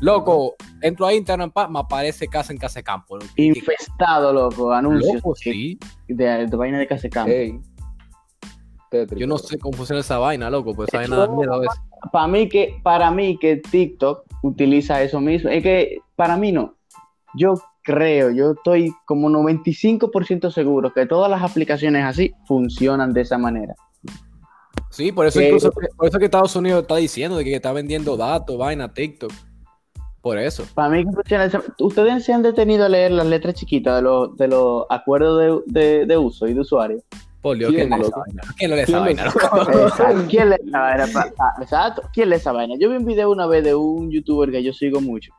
[0.00, 3.18] Loco, entro a Internet, pa, me aparece casa en Casecampo.
[3.36, 5.78] infestado, loco, anuncios Loco, de, sí.
[6.08, 7.32] de, de vaina de casa de campo.
[7.32, 7.58] Ey,
[8.90, 9.18] tétrico.
[9.18, 11.80] Yo no sé cómo funciona esa vaina, loco, pues esa vaina da miedo a veces.
[12.12, 15.48] Para mí que, para mí que TikTok utiliza eso mismo.
[15.48, 16.74] Es que para mí no.
[17.34, 23.38] Yo creo, yo estoy como 95% seguro que todas las aplicaciones así funcionan de esa
[23.38, 23.74] manera.
[24.90, 27.72] Sí, por eso Que- incluso, por eso que Estados Unidos está diciendo de que está
[27.72, 29.32] vendiendo datos, vaina, TikTok.
[30.20, 30.64] Por eso.
[30.74, 31.04] Para mí
[31.80, 35.80] Ustedes se han detenido a leer las letras chiquitas de los, de los acuerdos de,
[35.80, 37.02] de- de uso y de usuario.
[37.40, 38.20] Por Dios, ¿Quién, ¿quién lee esa loco?
[38.20, 38.42] vaina?
[38.56, 39.32] ¿Quién lee esa ¿Quién vaina.
[40.28, 41.04] ¿Quién lee esa vaina?
[41.60, 42.02] Exacto.
[42.12, 42.74] ¿Quién lee esa vaina?
[42.78, 45.32] Yo vi un video una vez de un youtuber que yo sigo mucho,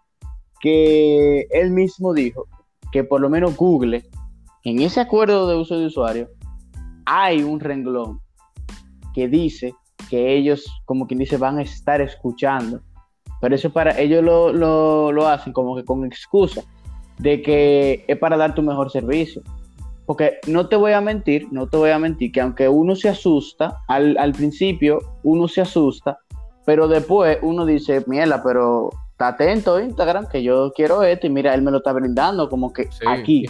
[0.63, 2.47] que él mismo dijo
[2.93, 4.05] que por lo menos Google,
[4.63, 6.29] en ese acuerdo de uso de usuario,
[7.05, 8.21] hay un renglón
[9.13, 9.75] que dice
[10.09, 12.79] que ellos, como quien dice, van a estar escuchando.
[13.41, 16.63] Pero eso para ellos lo, lo, lo hacen como que con excusa
[17.19, 19.41] de que es para dar tu mejor servicio.
[20.05, 23.09] Porque no te voy a mentir, no te voy a mentir, que aunque uno se
[23.09, 26.19] asusta, al, al principio uno se asusta,
[26.65, 31.53] pero después uno dice, mierda, pero está atento Instagram, que yo quiero esto, y mira,
[31.53, 33.45] él me lo está brindando, como que Sí, aquí,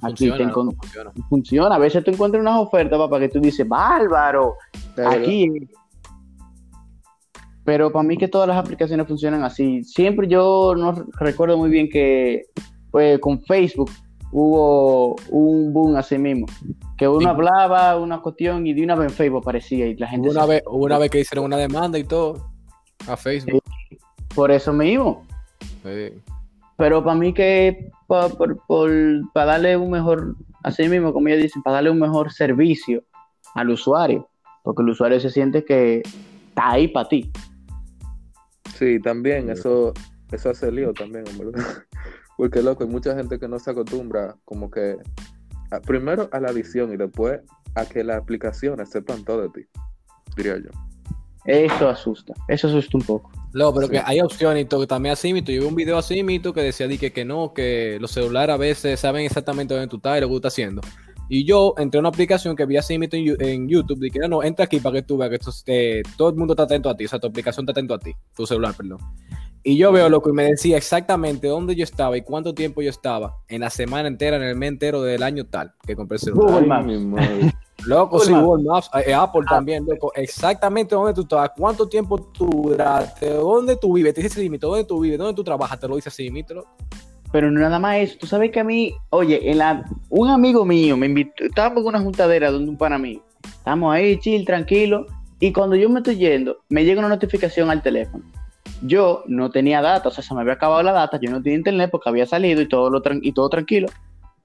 [0.00, 1.12] aquí Funciona, te encon- funciona.
[1.28, 1.74] funciona.
[1.74, 4.54] A veces tú encuentras unas ofertas, papá, que tú dices, bárbaro,
[4.96, 5.12] verdad.
[5.14, 5.48] aquí.
[7.64, 9.84] Pero para mí que todas las aplicaciones funcionan así.
[9.84, 12.44] Siempre yo no recuerdo muy bien que
[12.90, 13.90] pues, con Facebook
[14.32, 16.46] hubo un boom así mismo.
[16.96, 17.26] Que uno Sí.
[17.26, 20.28] hablaba una cuestión y de una vez en Facebook aparecía y la gente...
[20.28, 22.48] Hubo una, se- vez, hubo una vez que hicieron una demanda y todo
[23.06, 23.62] a Facebook.
[24.38, 25.26] Por eso mismo.
[25.82, 26.12] Sí.
[26.76, 28.30] Pero para mí que para
[29.34, 33.02] darle un mejor, así mismo como ellos dicen, para darle un mejor servicio
[33.56, 34.28] al usuario,
[34.62, 36.02] porque el usuario se siente que
[36.50, 37.32] está ahí para ti.
[38.76, 39.92] Sí, también eso,
[40.30, 41.60] eso hace lío también, verdad.
[42.36, 44.98] Porque loco, hay mucha gente que no se acostumbra como que
[45.84, 47.40] primero a la visión y después
[47.74, 49.68] a que las aplicaciones sepan todo de ti,
[50.36, 50.70] diría yo.
[51.44, 53.37] Eso asusta, eso asusta un poco.
[53.54, 55.50] No, pero que hay opciones y todo, también así mito.
[55.50, 58.56] Yo vi un video así mito que decía que, que no, que los celulares a
[58.56, 60.82] veces saben exactamente dónde tú estás y lo que tú estás haciendo.
[61.30, 64.42] Y yo entré a una aplicación que vi así mito en, YouTube, dije, no, no,
[64.42, 67.08] entra aquí para que tú veas que todo el mundo está atento a ti, o
[67.08, 68.98] sea, tu aplicación está atento a ti, tu celular, perdón.
[69.62, 72.88] Y yo veo loco y me decía exactamente dónde yo estaba y cuánto tiempo yo
[72.88, 76.20] estaba en la semana entera, en el mes entero del año tal que compré el
[76.20, 76.62] celular.
[76.62, 77.54] Google Maps.
[77.84, 79.50] Loco, sí, Google Maps, eh, Apple ah.
[79.50, 84.34] también, loco, exactamente dónde tú estabas, cuánto tiempo tú duraste, dónde tú vives, te dice
[84.34, 86.68] ese límite, dónde tú vives, dónde tú trabajas, te lo dice así, loco.
[87.30, 90.64] Pero no nada más eso, tú sabes que a mí, oye, en la, un amigo
[90.64, 95.06] mío me invitó, estábamos en una juntadera donde un pana mío, estamos ahí, chill, tranquilo,
[95.40, 98.24] y cuando yo me estoy yendo, me llega una notificación al teléfono.
[98.82, 101.58] Yo no tenía data, o sea, se me había acabado la data, yo no tenía
[101.58, 103.88] internet porque había salido y todo, lo y todo tranquilo.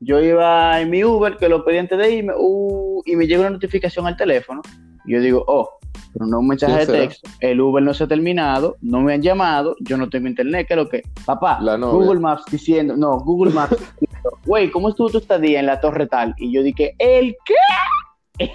[0.04, 3.42] Yo iba en mi Uber, que lo pedí antes de irme, uh, y me llega
[3.42, 4.62] una notificación al teléfono.
[5.06, 5.70] Y yo digo, oh,
[6.13, 9.22] pero no un mensaje de texto, el Uber no se ha terminado, no me han
[9.22, 11.04] llamado, yo no tengo internet, ¿qué es lo que?
[11.26, 15.80] Papá, Google Maps diciendo, no, Google Maps diciendo, güey, ¿cómo estuvo tu estadía en la
[15.80, 16.34] torre tal?
[16.38, 18.52] Y yo dije, ¿el qué?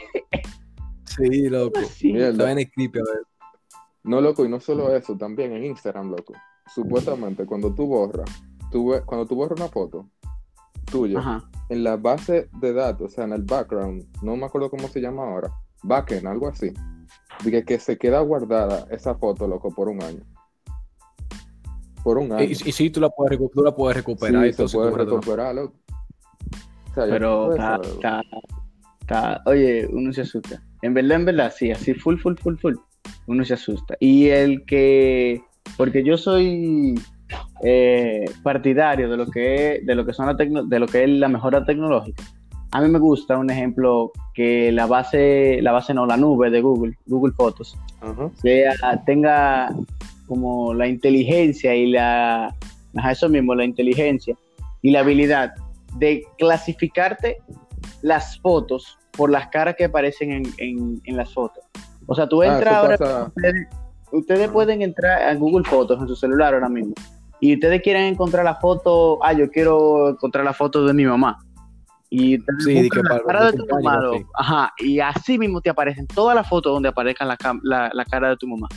[1.05, 1.81] Sí, loco.
[1.83, 2.13] Sí.
[2.13, 3.23] Mira, en el clip, a ver.
[4.05, 6.35] No, loco, y no solo eso, también en Instagram, loco.
[6.73, 8.31] Supuestamente, cuando tú borras,
[8.71, 10.09] tú, cuando tú borras una foto
[10.91, 14.89] tuya, en la base de datos, o sea, en el background, no me acuerdo cómo
[14.89, 15.51] se llama ahora,
[15.83, 16.73] backend, algo así,
[17.45, 20.23] de que, se queda guardada esa foto, loco, por un año.
[22.03, 22.45] Por un año.
[22.45, 24.47] Y, y sí, tú la puedes, tú la puedes recuperar.
[24.47, 25.75] Sí, se puede recuperar, loco.
[26.95, 28.23] Pero está,
[29.01, 30.63] está, oye, uno se asusta.
[30.83, 32.75] En verdad, en verdad, sí, así full, full, full, full
[33.27, 33.97] uno se asusta.
[34.01, 35.43] Y el que,
[35.77, 36.95] porque yo soy
[37.63, 41.11] eh, partidario de lo que es, de lo que son la de lo que es
[41.11, 42.23] la mejora tecnológica.
[42.71, 46.61] A mí me gusta un ejemplo que la base, la base no, la nube de
[46.61, 47.79] Google, Google Fotos,
[49.07, 49.75] tenga
[50.27, 52.55] como la inteligencia y la,
[53.11, 54.37] eso mismo, la inteligencia
[54.83, 55.55] y la habilidad
[55.97, 57.39] de clasificarte
[58.03, 61.65] las fotos por las caras que aparecen en, en las fotos.
[62.09, 63.33] O sea, tú ah, entras ahora,
[64.13, 66.95] ustedes, pueden entrar a Google Fotos en su celular ahora mismo
[67.41, 71.39] y ustedes quieren encontrar la foto, ah, yo quiero encontrar la foto de mi mamá.
[72.11, 74.01] Y sí, que la cara de tu mamá,
[74.35, 78.37] ajá, y así mismo te aparecen todas las fotos donde aparezca la, la cara de
[78.37, 78.69] tu mamá.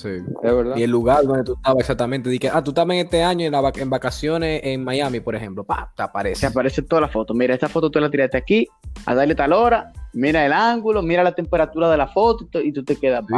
[0.00, 0.76] Sí, es verdad.
[0.76, 2.30] Y el lugar donde tú estabas exactamente.
[2.30, 5.62] Dije, ah, tú estabas en este año en, en, vacaciones en Miami, por ejemplo.
[5.62, 6.40] Pa, te aparece.
[6.40, 7.34] Te aparece toda la foto.
[7.34, 8.66] Mira, esta foto tú la tiraste aquí,
[9.04, 12.82] a darle tal hora, mira el ángulo, mira la temperatura de la foto y tú
[12.82, 13.34] te quedas sí,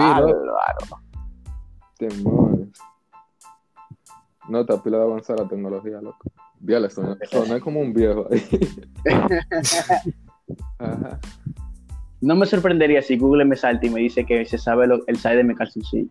[1.99, 2.62] Te mueres.
[4.49, 6.31] No, está pila de avanzar la tecnología, loco.
[6.59, 8.43] Viale, soné, soné como un viejo ahí.
[12.23, 15.37] No me sorprendería si Google me salta y me dice que se sabe el size
[15.37, 16.09] de mi calzoncillo.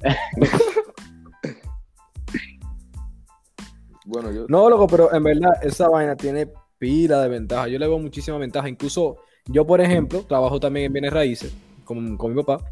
[4.06, 4.46] bueno, yo...
[4.48, 6.48] No, loco, pero en verdad esa vaina tiene
[6.78, 7.68] pila de ventaja.
[7.68, 8.70] Yo le veo muchísima ventaja.
[8.70, 12.64] Incluso yo, por ejemplo, trabajo también en bienes raíces con, con mi papá.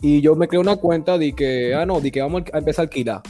[0.00, 2.84] Y yo me creé una cuenta de que, ah, no, de que vamos a empezar
[2.84, 3.22] a alquilar.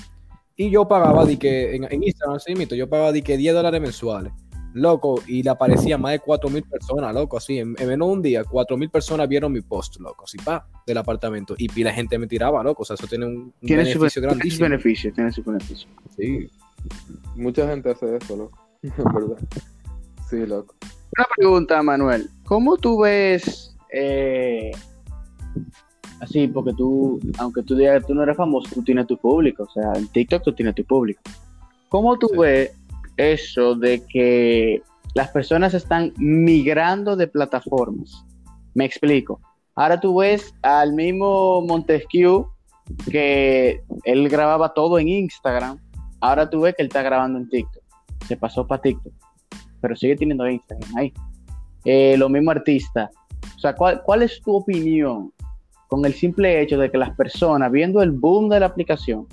[0.57, 3.81] Y yo pagaba de que en, en Instagram, sí, yo pagaba de que 10 dólares
[3.81, 4.33] mensuales
[4.77, 8.23] loco, y le aparecía más de 4 mil personas, loco, así, en, menos de un
[8.23, 12.19] día, 4 mil personas vieron mi post, loco, así, pa, del apartamento, y la gente
[12.19, 14.41] me tiraba, loco, o sea, eso tiene un, beneficio grandísimo.
[14.41, 15.89] Tiene su beneficio, tiene su beneficio.
[16.15, 16.51] Sí.
[17.35, 19.39] Mucha gente hace eso, loco, verdad.
[20.29, 20.75] Sí, loco.
[21.17, 24.73] Una pregunta, Manuel, ¿cómo tú ves, eh,
[26.21, 29.65] así, porque tú, aunque tú digas que tú no eres famoso, tú tienes tu público,
[29.65, 31.21] o sea, en TikTok tú tienes tu público.
[31.89, 32.73] ¿Cómo tú ves
[33.17, 34.83] eso de que
[35.15, 38.25] las personas están migrando de plataformas.
[38.75, 39.41] Me explico.
[39.75, 42.49] Ahora tú ves al mismo Montesquieu
[43.11, 45.79] que él grababa todo en Instagram.
[46.21, 47.83] Ahora tú ves que él está grabando en TikTok.
[48.27, 49.13] Se pasó para TikTok.
[49.81, 51.13] Pero sigue teniendo Instagram ahí.
[51.85, 53.11] Eh, lo mismo artista.
[53.57, 55.33] O sea, ¿cuál, ¿cuál es tu opinión
[55.89, 59.27] con el simple hecho de que las personas, viendo el boom de la aplicación,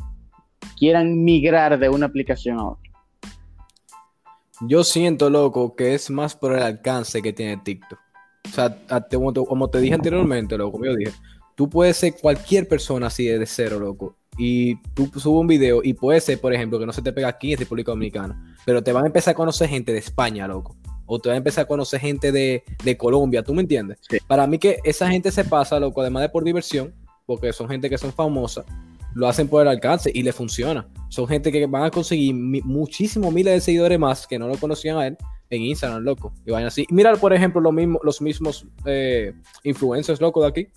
[0.78, 2.92] quieran migrar de una aplicación a otra?
[4.62, 8.00] Yo siento, loco, que es más por el alcance que tiene TikTok.
[8.46, 8.78] O sea,
[9.48, 11.12] como te dije anteriormente, loco, yo dije,
[11.56, 14.16] tú puedes ser cualquier persona así de cero, loco.
[14.38, 17.28] y tú subes un video y puede ser, por ejemplo, que no se te pega
[17.28, 20.76] aquí en República Dominicana, pero te van a empezar a conocer gente de España, loco.
[21.06, 24.00] O te van a empezar a conocer gente de, de Colombia, ¿tú me entiendes?
[24.28, 26.94] Para mí que esa gente se pasa, loco, además de por diversión,
[27.26, 28.66] porque son gente que son famosas,
[29.14, 30.88] lo hacen por el alcance y le funciona.
[31.10, 34.98] Son gente que van a conseguir muchísimos miles de seguidores más que no lo conocían
[34.98, 35.18] a él
[35.50, 36.34] en Instagram, loco.
[36.46, 36.86] Y vayan así.
[36.90, 40.68] Mira, por ejemplo, lo mismo, los mismos eh, influencers, loco, de aquí.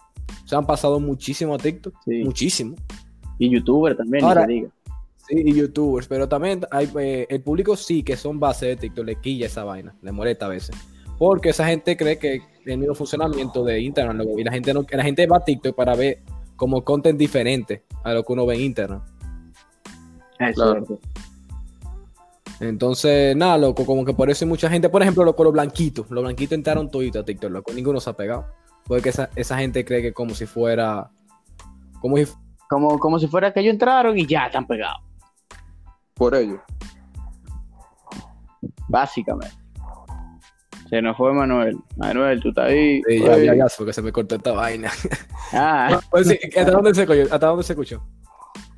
[0.45, 1.95] Se han pasado muchísimo a TikTok.
[2.25, 2.77] Muchísimo.
[3.39, 4.69] Y youtubers también, Ahora, diga.
[5.29, 9.05] Sí, y youtubers, pero también hay, eh, el público sí que son base de TikTok,
[9.05, 10.77] le quilla esa vaina, le molesta a veces.
[11.19, 14.87] Porque esa gente cree que el mismo funcionamiento de Instagram, loco, y la gente, no,
[14.89, 16.23] la gente va a TikTok para ver
[16.55, 19.03] como content diferente a lo que uno ve en Instagram.
[20.55, 20.85] Claro.
[22.61, 26.09] Entonces, nada, loco, como que por eso hay mucha gente, por ejemplo, loco, los blanquitos,
[26.11, 28.47] los blanquitos entraron todito a TikTok, loco, ninguno se ha pegado.
[28.87, 31.11] Porque esa, esa gente cree que como si fuera,
[32.01, 32.27] como si,
[32.69, 35.06] como, como si fuera que ellos entraron y ya están pegados.
[36.17, 36.61] Por ello.
[38.89, 39.55] Básicamente.
[40.89, 41.77] Se nos fue Manuel.
[41.97, 43.03] Manuel, tú estás ahí.
[43.07, 44.91] Sí, ya, ya, ya, porque se me cortó esta vaina.
[45.53, 46.01] Ah.
[46.11, 48.03] Pues ¿hasta, dónde se, ¿Hasta dónde se escuchó?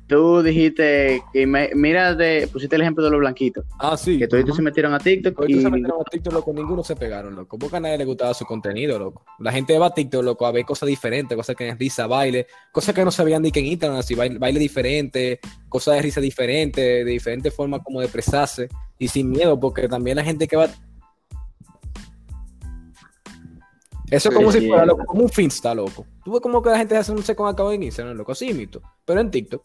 [0.09, 3.63] Tú dijiste que mira, de, pusiste el ejemplo de los blanquitos.
[3.77, 4.17] Ah, sí.
[4.17, 5.35] Que todos se metieron a TikTok.
[5.35, 5.61] Todos y...
[5.61, 6.51] se metieron a TikTok, loco.
[6.51, 7.59] Ninguno se pegaron, loco.
[7.59, 9.23] Porque a nadie le gustaba su contenido, loco.
[9.37, 12.47] La gente va a TikTok, loco, a ver cosas diferentes, cosas que es risa, baile,
[12.71, 16.01] cosas que no se veían ni que en Instagram, así, baile, baile diferente, cosas de
[16.01, 18.67] risa diferente, de diferentes formas como de expresarse
[18.97, 20.69] y sin miedo, porque también la gente que va.
[24.09, 26.03] Eso es como si fuera loco, como un Finsta, loco.
[26.25, 28.81] Tú ves como que la gente hace un seco acabo de Instagram, loco, así mito,
[29.05, 29.61] pero en TikTok.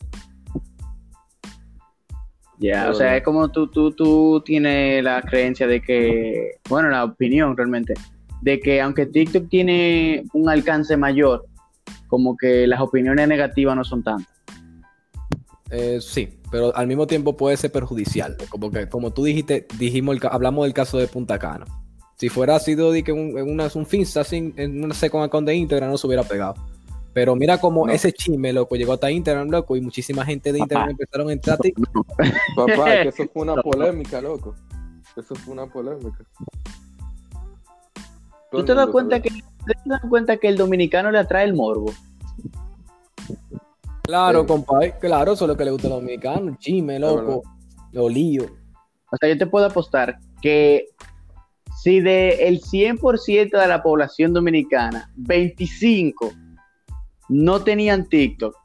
[2.59, 7.05] Ya, o sea, es como tú, tú, tú tienes la creencia de que, bueno, la
[7.05, 7.95] opinión realmente,
[8.43, 11.47] de que aunque TikTok tiene un alcance mayor,
[12.07, 14.29] como que las opiniones negativas no son tantas.
[15.71, 20.19] Eh, sí, pero al mismo tiempo puede ser perjudicial, como que como tú dijiste, dijimos,
[20.31, 21.65] hablamos del caso de Punta Cana.
[22.17, 25.91] Si fuera sido de que un, una, un Finsta en una second account de Instagram
[25.91, 26.55] no se hubiera pegado.
[27.15, 30.91] Pero mira cómo ese chisme, loco, llegó hasta Instagram, loco, y muchísima gente de Instagram
[30.91, 31.59] empezaron a entrar
[32.57, 34.57] Papá, que eso fue una polémica, loco.
[35.17, 36.25] Eso fue una polémica.
[38.51, 41.93] ¿Tú te das cuenta que te das cuenta que el dominicano le atrae el morbo?
[44.03, 47.43] Claro, compadre, claro, eso es lo que le gusta al dominicano, el chisme, loco,
[47.93, 48.45] lo lío.
[49.11, 50.89] O sea, yo te puedo apostar que
[51.81, 56.44] si de el 100% de la población dominicana, 25
[57.29, 58.57] no tenían TikTok,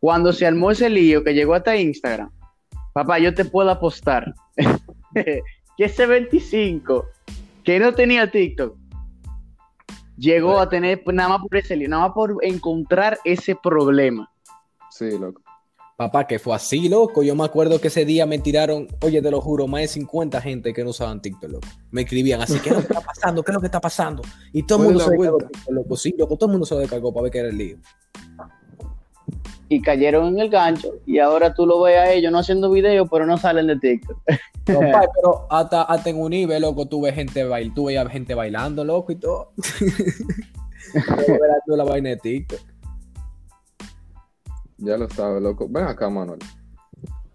[0.00, 2.30] cuando se armó ese lío que llegó hasta Instagram,
[2.92, 4.34] papá, yo te puedo apostar
[5.14, 5.42] que
[5.78, 7.04] ese 25
[7.64, 8.76] que no tenía TikTok
[10.16, 14.30] llegó a tener nada más por ese lío, nada más por encontrar ese problema.
[14.90, 15.42] Sí, loco.
[15.96, 17.22] Papá, que fue así, loco.
[17.22, 20.42] Yo me acuerdo que ese día me tiraron, oye, te lo juro, más de 50
[20.42, 21.68] gente que no usaban TikTok, loco.
[21.90, 23.42] Me escribían así, ¿qué es lo que está pasando?
[23.42, 24.22] ¿Qué es lo que está pasando?
[24.52, 25.38] Y todo el mundo se descargó,
[25.70, 25.96] loco.
[25.96, 27.78] Sí, loco, todo el mundo se descargó para ver qué era el lío.
[29.70, 33.08] Y cayeron en el gancho y ahora tú lo ves a ellos no haciendo videos,
[33.10, 34.18] pero no salen de TikTok.
[34.66, 34.66] Papá,
[35.14, 38.84] pero hasta, hasta en un nivel, loco, tú ves gente, bail, tú veías gente bailando,
[38.84, 39.52] loco, y todo.
[41.66, 42.75] la vaina de TikTok.
[44.78, 45.68] Ya lo sabes, loco.
[45.68, 46.38] Ven acá, Manuel.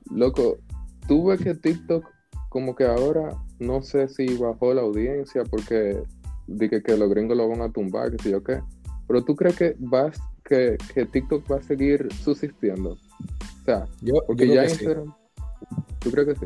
[0.10, 0.58] Loco,
[1.08, 2.06] tú ves que TikTok
[2.50, 6.04] como que ahora no sé si bajó la audiencia porque
[6.48, 8.62] dije que los gringos lo van a tumbar, que sé yo qué.
[9.08, 12.92] Pero tú crees que vas que, que TikTok va a seguir subsistiendo?
[12.92, 15.14] O sea, yo, porque ya Instagram.
[16.00, 16.46] ¿Tú crees que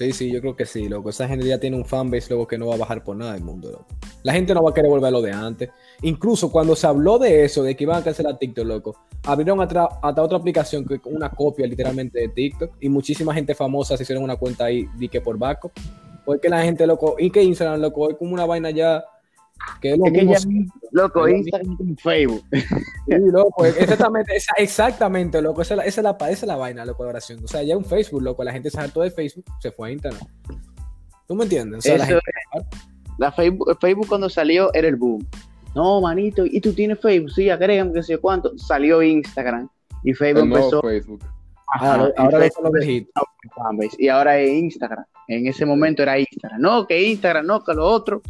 [0.00, 1.10] Sí, sí, yo creo que sí, loco.
[1.10, 3.42] Esa gente ya tiene un fanbase, luego que no va a bajar por nada del
[3.42, 3.86] mundo, loco.
[4.22, 5.68] La gente no va a querer volver a lo de antes.
[6.00, 10.22] Incluso cuando se habló de eso, de que iban a cancelar TikTok, loco, abrieron hasta,
[10.22, 14.36] otra aplicación que una copia literalmente de TikTok y muchísima gente famosa se hicieron una
[14.36, 15.72] cuenta ahí, di que por backup.
[16.24, 19.04] Porque la gente, loco, y que Instagram, loco, es como una vaina ya
[19.80, 20.06] que es lo
[20.92, 22.44] loco, Instagram y Facebook.
[22.52, 27.42] Sí, loco, exactamente, exactamente, loco, esa es, la, esa, es la, vaina, la colaboración.
[27.44, 29.92] O sea, ya un Facebook, loco, la gente se hartó de Facebook, se fue a
[29.92, 30.26] Instagram.
[31.26, 31.78] ¿Tú me entiendes?
[31.78, 32.20] O sea,
[33.18, 35.26] la, Facebook, Facebook cuando salió era el boom.
[35.74, 38.56] No, manito, y tú tienes Facebook, sí, agrégame que sé cuánto.
[38.58, 39.68] Salió Instagram
[40.02, 40.80] y Facebook empezó.
[40.80, 41.22] Facebook.
[41.66, 42.48] ahora, ahora
[43.98, 45.04] Y ahora es Instagram.
[45.28, 46.60] En ese momento era Instagram.
[46.60, 48.20] No, que Instagram, no, que lo otro.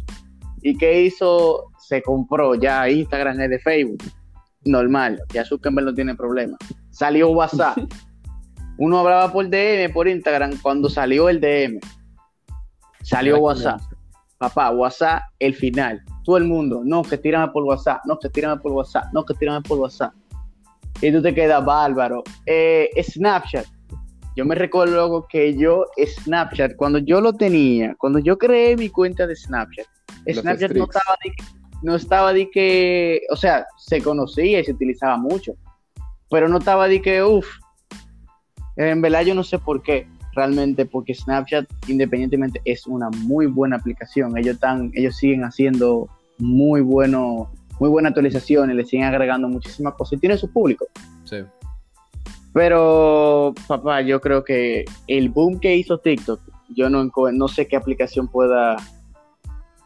[0.61, 1.71] ¿Y qué hizo?
[1.79, 4.03] Se compró ya Instagram es de Facebook.
[4.63, 6.57] Normal, ya Zuckerberg no tiene problema.
[6.91, 7.77] Salió WhatsApp.
[8.77, 11.79] Uno hablaba por DM, por Instagram, cuando salió el DM.
[13.03, 13.81] Salió WhatsApp.
[14.37, 16.01] Papá, WhatsApp, el final.
[16.23, 19.33] Todo el mundo, no, que tírame por WhatsApp, no, que tírame por WhatsApp, no, que
[19.35, 20.13] tírame por WhatsApp.
[21.01, 22.23] y tú te quedas bárbaro.
[22.45, 23.65] Eh, Snapchat.
[24.35, 28.89] Yo me recuerdo luego que yo, Snapchat, cuando yo lo tenía, cuando yo creé mi
[28.89, 29.85] cuenta de Snapchat,
[30.27, 31.43] Snapchat no estaba, de que,
[31.81, 35.53] no estaba de que, o sea, se conocía y se utilizaba mucho,
[36.29, 37.47] pero no estaba de que, uff,
[38.77, 43.75] en verdad yo no sé por qué, realmente, porque Snapchat, independientemente, es una muy buena
[43.75, 44.37] aplicación.
[44.37, 46.07] Ellos, están, ellos siguen haciendo
[46.37, 47.51] muy bueno
[47.81, 50.85] muy buenas actualizaciones, le siguen agregando muchísimas cosas y tiene su público.
[51.23, 51.37] Sí.
[52.53, 57.75] Pero, papá, yo creo que el boom que hizo TikTok, yo no, no sé qué
[57.75, 58.77] aplicación pueda,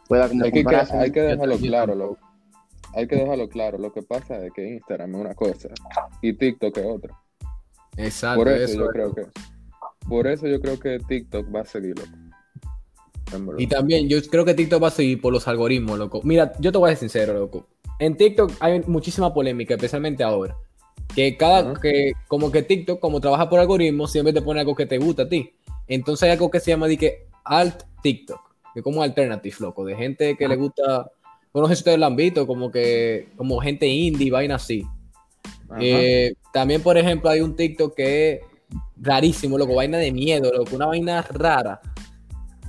[0.07, 2.17] pueda como hay que, hay que dejarlo claro, lo,
[2.93, 3.77] hay que dejarlo claro.
[3.77, 5.69] Lo que pasa es que Instagram es una cosa
[6.21, 7.13] y TikTok es otra.
[7.97, 8.43] Exacto.
[8.43, 9.27] Por eso, yo creo que,
[10.07, 13.55] por eso yo creo que TikTok va a seguir, loco.
[13.57, 16.21] Y también yo creo que TikTok va a seguir por los algoritmos, loco.
[16.23, 17.67] Mira, yo te voy a ser sincero, loco
[17.99, 20.55] en TikTok hay muchísima polémica, especialmente ahora.
[21.15, 24.85] Que cada, que como que TikTok, como trabaja por algoritmos, siempre te pone algo que
[24.85, 25.53] te gusta a ti.
[25.87, 28.39] Entonces hay algo que se llama que alt TikTok,
[28.75, 31.09] que como alternative, loco, de gente que le gusta,
[31.53, 34.85] no sé si ustedes lo han visto, como que, como gente indie, vaina así.
[35.79, 38.41] Eh, también, por ejemplo, hay un TikTok que es
[38.97, 41.79] rarísimo, loco, vaina de miedo, loco, una vaina rara.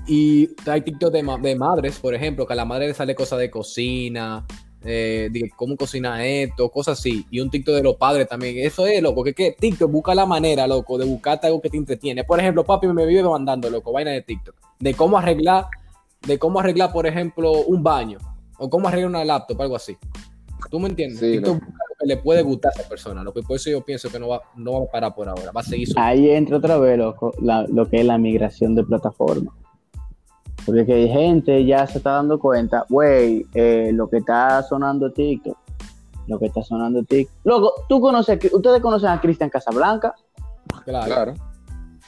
[0.06, 3.40] Y hay TikTok de, de madres, por ejemplo, que a la madre le sale cosas
[3.40, 4.46] de cocina,
[4.84, 8.58] eh, de cómo cocina esto, cosas así, y un TikTok de los padres también.
[8.58, 11.76] Eso es, loco, que, que TikTok busca la manera, loco, de buscarte algo que te
[11.76, 12.22] entretiene.
[12.22, 15.66] Por ejemplo, papi me vive mandando, loco, vaina de TikTok, de cómo arreglar,
[16.26, 18.18] de cómo arreglar, por ejemplo, un baño,
[18.58, 19.96] o cómo arreglar una laptop, algo así.
[20.70, 21.42] ¿Tú me entiendes?
[21.42, 24.18] Lo que le puede gustar a esa persona, lo que por eso yo pienso que
[24.18, 26.98] no va, no va a parar por ahora, va a seguir Ahí entra otra vez,
[26.98, 29.54] loco, lo que es la migración de plataforma.
[30.64, 35.12] Porque que hay gente ya se está dando cuenta, güey, eh, lo que está sonando
[35.12, 35.56] TikTok,
[36.26, 37.36] lo que está sonando TikTok.
[37.44, 40.14] Luego, tú conoces, ustedes conocen a Cristian Casablanca.
[40.84, 41.34] Claro.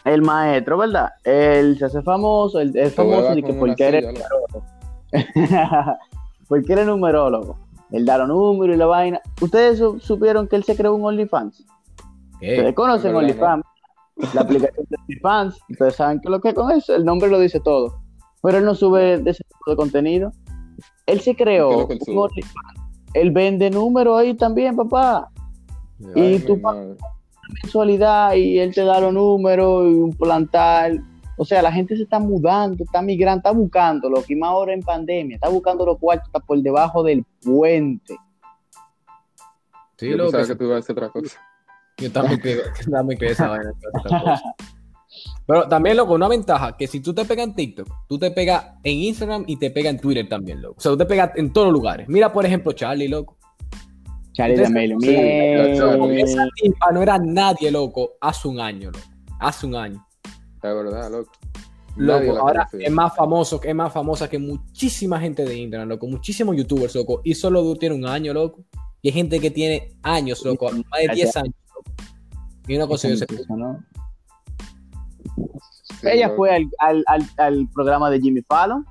[0.09, 1.11] El maestro, ¿verdad?
[1.22, 4.64] Él se hace famoso, él es famoso y que porque eres numerólogo.
[6.48, 7.59] porque eres numerólogo.
[7.92, 9.20] Él da los números y la vaina.
[9.42, 11.62] ¿Ustedes supieron que él se creó un OnlyFans?
[12.34, 13.64] ¿Ustedes conocen OnlyFans?
[14.32, 15.59] La aplicación de OnlyFans.
[15.68, 18.00] Ustedes saben que lo que con eso, el nombre lo dice todo.
[18.42, 20.32] Pero él no sube de ese tipo de contenido.
[21.04, 21.86] Él se creó.
[23.12, 25.28] Él vende números ahí también, papá.
[26.14, 26.96] y tú pagas
[27.62, 31.05] mensualidad y él te da los números y un plantal.
[31.36, 34.72] O sea, la gente se está mudando, está migrando, está buscando lo que más ahora
[34.72, 38.16] en pandemia, está buscando los cuartos por debajo del puente.
[39.96, 41.40] Sí, lo que, que tú ibas a hacer otra cosa.
[41.99, 43.72] Yo también creo, también creo esa vaina.
[45.46, 48.66] Pero también, loco, una ventaja, que si tú te pegas en TikTok, tú te pegas
[48.84, 50.74] en Instagram y te pegas en Twitter también, loco.
[50.76, 52.09] O sea, tú te pegas en todos los lugares.
[52.09, 53.38] Mira, por ejemplo, Charlie, loco.
[54.39, 54.99] Charlie D'Amelio.
[55.01, 59.05] Esa tipa no era nadie, loco, hace un año, loco.
[59.41, 60.07] Hace un año.
[60.62, 61.32] La verdad, loco.
[61.97, 66.07] Loco, ahora es más famoso, es más famosa que muchísima gente de Instagram, loco.
[66.07, 67.20] Muchísimos youtubers, loco.
[67.24, 68.64] Y solo tiene un año, loco.
[69.03, 70.70] Y hay gente que tiene años, loco.
[70.70, 71.93] Más de 10 años, loco.
[72.68, 73.26] Y no consiguió ese...
[73.49, 73.84] ¿no?
[76.05, 78.86] Ella fue al, programa de Jimmy Fallon.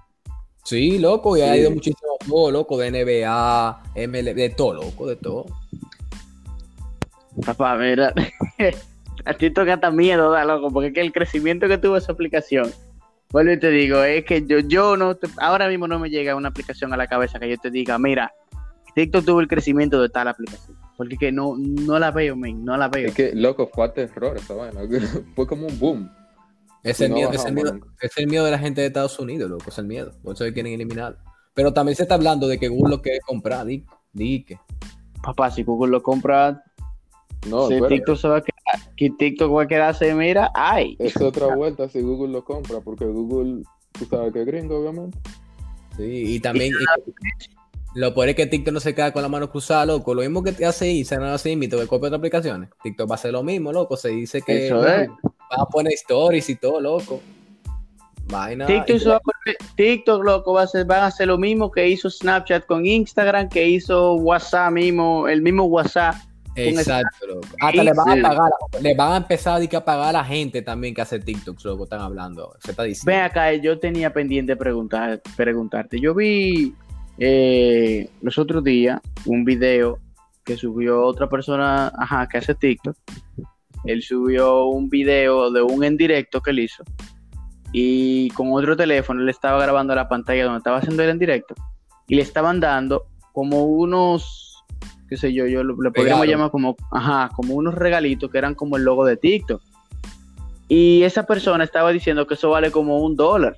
[0.67, 5.15] Sí, loco, y ha ido muchísimo todo, loco, de NBA, MLB, de todo, loco, de
[5.15, 5.45] todo.
[7.45, 8.13] Papá, mira,
[9.25, 12.11] a ti toca hasta miedo, da, loco, porque es que el crecimiento que tuvo esa
[12.11, 12.69] aplicación,
[13.29, 16.49] vuelvo y te digo, es que yo, yo no, ahora mismo no me llega una
[16.49, 18.33] aplicación a la cabeza que yo te diga, mira,
[18.93, 20.75] TikTok tuvo el crecimiento de tal aplicación.
[20.97, 23.07] Porque que no, no la veo, man, no la veo.
[23.07, 24.81] Es que, loco, fue error esa vaina.
[25.33, 26.11] Fue como un boom.
[26.83, 29.49] Es el, miedo, es, el miedo, es el miedo de la gente de Estados Unidos,
[29.49, 30.11] loco, es el miedo.
[30.23, 31.17] Por eso quieren eliminar.
[31.53, 34.59] Pero también se está hablando de que Google lo quiere comprar, di, di que.
[35.23, 36.63] Papá, si Google lo compra,
[37.47, 40.95] no, si TikTok se va a quedar, que TikTok va a quedarse, mira, ay.
[40.99, 45.17] Es otra vuelta si Google lo compra, porque Google, tú sabes que es gringo, obviamente.
[45.97, 46.73] Sí, y también.
[47.95, 50.13] lo peor es que TikTok no se queda con la mano cruzada, loco.
[50.13, 52.69] Lo mismo que te hace Instagram, así, invito que copia otras aplicaciones.
[52.83, 53.97] TikTok va a hacer lo mismo, loco.
[53.97, 54.67] Se dice que.
[54.67, 55.09] Eso es.
[55.51, 57.21] Va a poner stories y todo, loco.
[58.29, 58.65] Vaina.
[58.65, 59.21] TikTok,
[59.75, 63.47] TikTok, loco, va a hacer, van a hacer lo mismo que hizo Snapchat con Instagram,
[63.49, 66.15] que hizo WhatsApp mismo, el mismo WhatsApp.
[66.55, 67.47] Exacto, loco.
[67.61, 70.93] Hasta le van a pagar, le van a empezar a, pagar a la gente también
[70.93, 72.55] que hace TikTok, loco, están hablando.
[72.59, 73.11] Se está diciendo.
[73.11, 75.99] Ven acá, yo tenía pendiente preguntar, preguntarte.
[75.99, 76.73] Yo vi
[77.19, 79.99] eh, los otros días un video
[80.43, 82.95] que subió otra persona, ajá, que hace TikTok,
[83.85, 86.83] él subió un video de un en directo que él hizo
[87.73, 91.55] y con otro teléfono le estaba grabando la pantalla donde estaba haciendo el en directo
[92.07, 94.47] y le estaban dando como unos
[95.07, 98.55] qué sé yo, yo lo, le podríamos llamar como, ajá, como unos regalitos que eran
[98.55, 99.61] como el logo de TikTok.
[100.67, 103.57] Y esa persona estaba diciendo que eso vale como un dólar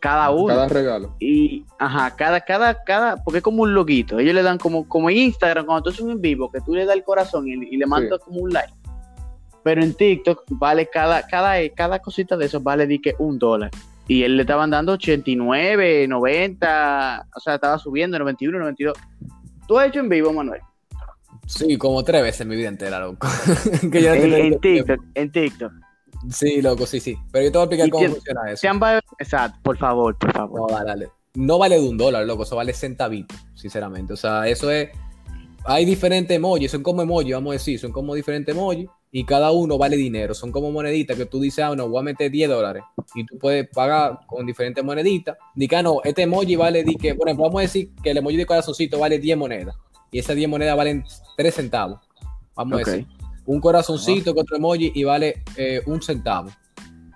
[0.00, 0.48] cada uno.
[0.48, 1.14] Cada regalo.
[1.20, 4.18] Y, ajá, cada, cada, cada, porque es como un loguito.
[4.18, 6.74] Ellos le dan como, como en Instagram, cuando tú haces un en vivo, que tú
[6.74, 8.72] le das el corazón y, y le mandas como un like.
[9.62, 13.70] Pero en TikTok vale cada, cada, cada cosita de eso vale di que un dólar.
[14.08, 18.98] Y él le estaban dando 89, 90, o sea, estaba subiendo 91, 92.
[19.68, 20.60] ¿Tú has hecho en vivo, Manuel?
[21.46, 23.26] Sí, como tres veces en mi vida entera, loco.
[23.92, 24.58] Que yo En.
[24.60, 25.72] TikTok, en TikTok.
[26.30, 27.16] Sí, loco, sí, sí.
[27.32, 28.56] Pero yo te voy a explicar ¿Y cómo funciona eso.
[28.56, 30.70] Se han va- Exacto, por favor, por favor.
[30.70, 31.08] No, dale, dale.
[31.34, 34.12] No vale de un dólar, loco, eso vale centavitos, sinceramente.
[34.12, 34.90] O sea, eso es.
[35.64, 39.50] Hay diferentes emojis, son como emojis, vamos a decir, son como diferentes emojis y cada
[39.50, 40.34] uno vale dinero.
[40.34, 42.82] Son como moneditas que tú dices, ah, no, voy a meter 10 dólares
[43.14, 45.36] y tú puedes pagar con diferentes moneditas.
[45.54, 48.10] Di que, ah, no, este emoji vale, di que, por ejemplo, vamos a decir que
[48.10, 49.76] el emoji de corazoncito vale 10 monedas
[50.10, 51.04] y esas 10 monedas valen
[51.36, 52.00] 3 centavos.
[52.54, 53.06] Vamos a decir.
[53.46, 56.50] Un corazoncito con otro emoji y vale eh, un centavo.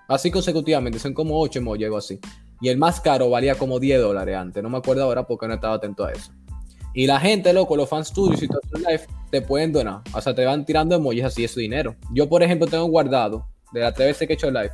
[0.07, 2.19] Así consecutivamente, son como 8 emojis, algo así.
[2.61, 4.61] Y el más caro valía como 10 dólares antes.
[4.61, 6.31] No me acuerdo ahora porque no estaba atento a eso.
[6.95, 9.99] Y la gente, loco, los fans tuyos y todo live te pueden donar.
[10.13, 11.95] O sea, te van tirando emojis así, es su dinero.
[12.13, 14.71] Yo, por ejemplo, tengo guardado, de las tres veces que he hecho live,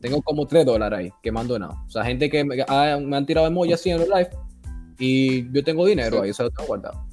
[0.00, 1.74] tengo como 3 dólares ahí que me han donado.
[1.86, 4.30] O sea, gente que me, ha- me han tirado emojis así en los live
[4.98, 6.22] y yo tengo dinero Sí.
[6.22, 7.04] ahí, eso lo tengo guardado.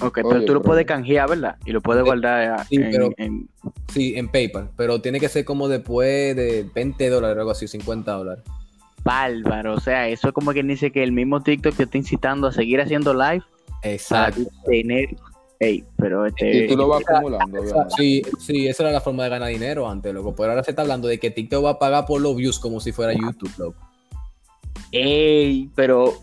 [0.00, 1.56] Ok, pero Oye, tú lo pero- puedes canjear, ¿verdad?
[1.66, 3.48] Y lo puedes Sí, guardar sí, en, pero- en-
[3.92, 7.66] Sí, en PayPal, pero tiene que ser como después de 20 dólares o algo así,
[7.68, 8.44] 50 dólares.
[9.04, 9.74] bárbaro.
[9.74, 12.52] O sea, eso es como quien dice que el mismo TikTok te está incitando a
[12.52, 13.42] seguir haciendo live
[13.82, 14.42] Exacto.
[14.42, 15.16] tú tener.
[15.58, 16.68] Ey, pero Y este.
[16.68, 17.94] tú lo vas acumulando, obviamente.
[17.96, 20.34] Sí, sí, esa era la forma de ganar dinero antes, loco.
[20.34, 22.80] Pero ahora se está hablando de que TikTok va a pagar por los views como
[22.80, 23.78] si fuera YouTube, loco.
[24.90, 26.14] Ey, pero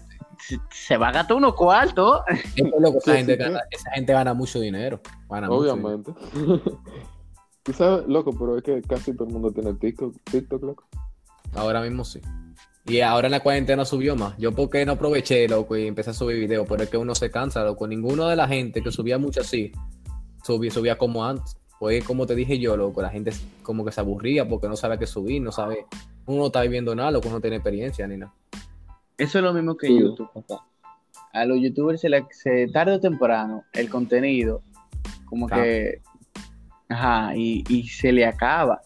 [0.70, 2.22] se, va a gastar unos cuartos.
[2.28, 5.00] Eso es loco, esa, Sí, gente sí, gana, esa gente gana mucho dinero.
[5.30, 6.04] Gana mucho dinero.
[6.04, 6.14] Obviamente.
[7.64, 10.88] Tú sabes, loco, pero es que casi todo el mundo tiene TikTok, TikTok, loco.
[11.54, 12.22] Ahora mismo sí.
[12.90, 14.36] Y ahora en la cuarentena subió más.
[14.40, 17.30] Yo porque no aproveché, loco, y empecé a subir videos, pero es que uno se
[17.30, 17.88] cansa, loco.
[17.88, 19.72] Ninguno de la gente que subía mucho así,
[20.44, 21.56] subía, subía como antes.
[21.80, 23.32] Pues como te dije yo, loco, la gente
[23.62, 25.86] como que se aburría porque no sabe qué subir, no sabe,
[26.26, 28.34] uno no está viviendo nada, loco, uno no tiene experiencia ni nada.
[29.18, 30.00] Eso es lo mismo que Sí.
[30.00, 30.66] YouTube, papá.
[31.32, 34.64] A los youtubers se, le, se tarde o temprano el contenido,
[35.26, 36.02] como que.
[36.90, 38.82] Ajá, y, y se le acaba.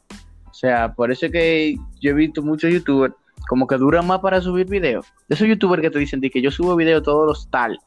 [0.51, 3.15] O sea, por eso es que yo he visto muchos youtubers
[3.47, 5.05] como que duran más para subir videos.
[5.29, 7.77] Esos youtubers que te dicen de que yo subo videos todos los tal,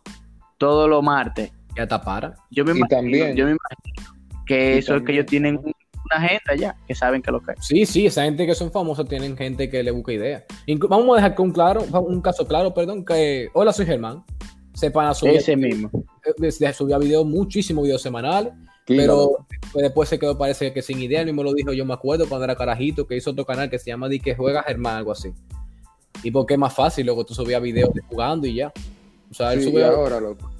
[0.58, 1.52] todos los martes.
[1.76, 2.34] Ya está para.
[2.50, 4.14] Yo me Y imagino, también- yo me imagino
[4.46, 5.74] que Y eso es que ellos tienen una
[6.24, 7.58] agenda ya, que saben que lo que es.
[7.66, 10.44] Sí, sí, esa gente que son famosos tienen gente que le busca ideas.
[10.66, 14.22] Inclu- Vamos a dejar que un claro, un caso claro, perdón, que hola, soy Germán.
[14.72, 15.90] Sepan a subir, Ese mismo.
[16.36, 18.52] desde subía videos, muchísimos videos semanales,
[18.86, 21.94] pero pues, después se quedó, parece que sin idea, él mismo lo dijo, yo me
[21.94, 24.96] acuerdo cuando era carajito, que hizo otro canal que se llama Di que juega Germán,
[24.96, 25.32] algo así.
[26.22, 28.72] Y porque es más fácil, luego tú subías videos de jugando y ya.
[29.30, 29.88] O sea, él Sí, subía...
[29.88, 30.50] ahora, loco.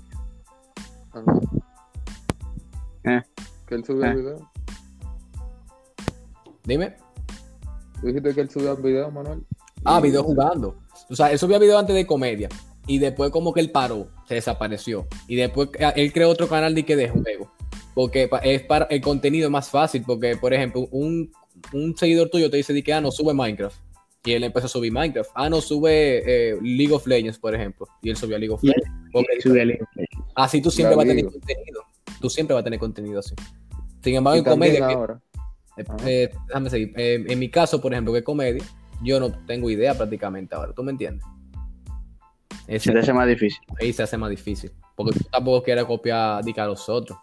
[3.04, 3.22] Eh.
[3.66, 4.14] Que él subió Eh.
[4.14, 4.50] video.
[6.64, 6.96] Dime.
[8.00, 9.44] ¿Tú dijiste que él subió video, Manuel?
[9.84, 10.76] Ah, video jugando.
[11.08, 12.48] O sea, él subía video antes de comedia.
[12.88, 15.06] Y después como que él paró, se desapareció.
[15.28, 17.50] Y después él creó otro canal de que de juego.
[17.97, 20.03] Porque es para el contenido es más fácil.
[20.07, 21.32] Porque, por ejemplo, un,
[21.72, 23.74] un seguidor tuyo te dice de que ah, no sube Minecraft.
[24.22, 25.30] Y él empezó a subir Minecraft.
[25.34, 27.86] Ah, no sube eh, League of Legends, por ejemplo.
[28.03, 28.90] Y él subió a League of Legends.
[29.11, 29.28] Porque
[30.34, 31.80] así tú siempre vas a tener contenido.
[32.20, 33.34] Tú siempre vas a tener contenido así.
[34.03, 35.22] Sin embargo, en comedia, que- ahora.
[35.78, 36.92] eh, eh, déjame seguir.
[36.99, 38.62] Eh, en mi caso, por ejemplo, que es comedia,
[39.03, 40.74] yo no tengo idea prácticamente ahora.
[40.74, 41.24] ¿Tú me entiendes?
[42.78, 43.61] Se te hace más difícil.
[43.80, 44.70] ahí se hace más difícil.
[44.97, 47.18] Porque tú tampoco quieres copiar a los otros.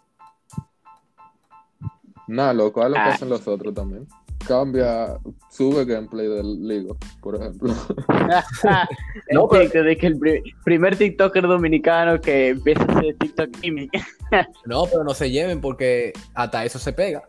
[2.28, 3.08] Nada, loco, haz lo que Ah.
[3.14, 4.08] hacen los otros también.
[4.48, 5.18] Cambia,
[5.50, 7.74] sube gameplay del Ligo, por ejemplo.
[9.28, 13.16] el No, pero- TikTok de que el pri- primer TikToker dominicano que empieza a hacer
[13.20, 13.90] TikTok gaming.
[14.66, 17.22] No, pero no se lleven porque hasta eso se pega.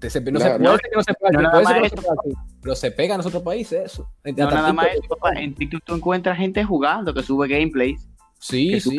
[0.00, 0.56] Se- no, Claro.
[0.58, 2.14] se, no sé que no se pega, No, más no se pega
[2.62, 4.08] pero se pega en los otros países eso.
[4.24, 5.32] No Hasta nada más TikTok- eso, papá.
[5.40, 8.08] En TikTok tú encuentras gente jugando que sube gameplays.
[8.40, 8.98] Sí, que sí.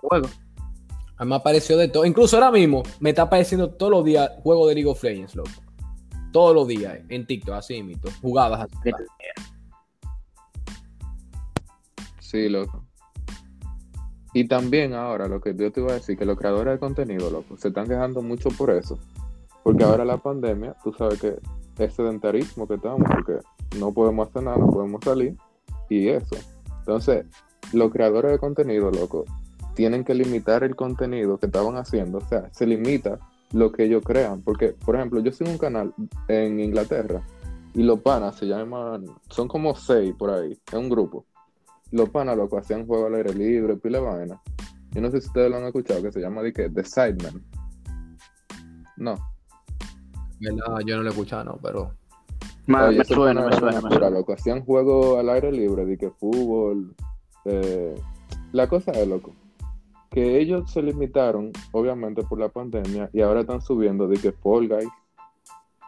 [0.00, 0.28] sube.
[1.18, 2.04] A mí me apareció de todo.
[2.04, 5.50] Incluso ahora mismo me está apareciendo todos los días juego de League of Legends, loco.
[6.32, 8.08] Todos los días eh, en TikTok, así mito.
[8.22, 8.90] Jugadas así.
[12.20, 12.84] Sí, loco.
[14.34, 17.30] Y también ahora, lo que yo te iba a decir, que los creadores de contenido,
[17.30, 18.98] loco, se están quejando mucho por eso.
[19.64, 21.38] Porque ahora la pandemia, tú sabes que
[21.78, 23.38] es sedentarismo que estamos, porque
[23.78, 25.36] no podemos hacer nada, no podemos salir,
[25.88, 26.36] y eso.
[26.80, 27.26] Entonces,
[27.72, 29.24] los creadores de contenido, loco,
[29.78, 32.18] tienen que limitar el contenido que estaban haciendo.
[32.18, 33.20] O sea, se limita
[33.52, 34.42] lo que ellos crean.
[34.42, 35.94] Porque, por ejemplo, yo sigo un canal
[36.26, 37.22] en Inglaterra
[37.74, 41.26] y los panas se llaman, son como seis por ahí, es un grupo.
[41.92, 44.42] Los panas, lo que hacían juego al aire libre, pila vaina.
[44.90, 47.44] Yo no sé si ustedes lo han escuchado, que se llama de que The Sidemen.
[48.96, 49.14] No.
[50.40, 51.94] No, yo no lo he escuchado, no, pero.
[52.66, 54.10] me, suena, me suena, me suena.
[54.10, 56.96] Loco, hacían juego al aire libre, de que fútbol.
[57.44, 57.94] Eh,
[58.50, 59.34] la cosa es, loco,
[60.10, 64.68] que ellos se limitaron, obviamente, por la pandemia, y ahora están subiendo de que Fall
[64.68, 64.88] Guys,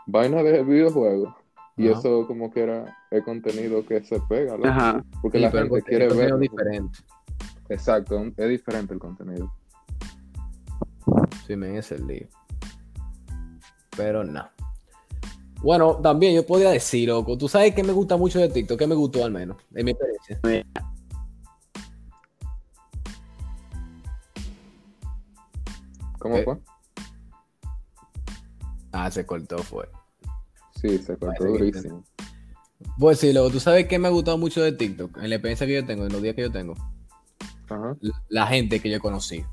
[0.07, 1.35] vaina de videojuegos.
[1.77, 6.09] Y eso como que era el contenido que se pega, loco, porque la gente quiere
[6.09, 6.39] ver.
[6.39, 6.99] diferente.
[7.71, 9.51] Exacto, es diferente el contenido.
[11.47, 12.27] Sí, me es el lío.
[13.97, 14.47] Pero no.
[15.62, 18.87] Bueno, también yo podría decir, loco, tú sabes que me gusta mucho de TikTok, que
[18.87, 20.41] me gustó al menos, en mi experiencia.
[26.21, 26.45] ¿Cómo eh.
[26.45, 26.59] fue?
[28.93, 29.89] Ah, se cortó, fue.
[30.81, 32.05] Sí, se cortó durísimo.
[32.99, 35.66] Pues sí, luego, tú sabes que me ha gustado mucho de TikTok, en la experiencia
[35.66, 36.75] que yo tengo, en los días que yo tengo.
[38.29, 39.45] La gente que yo conocí.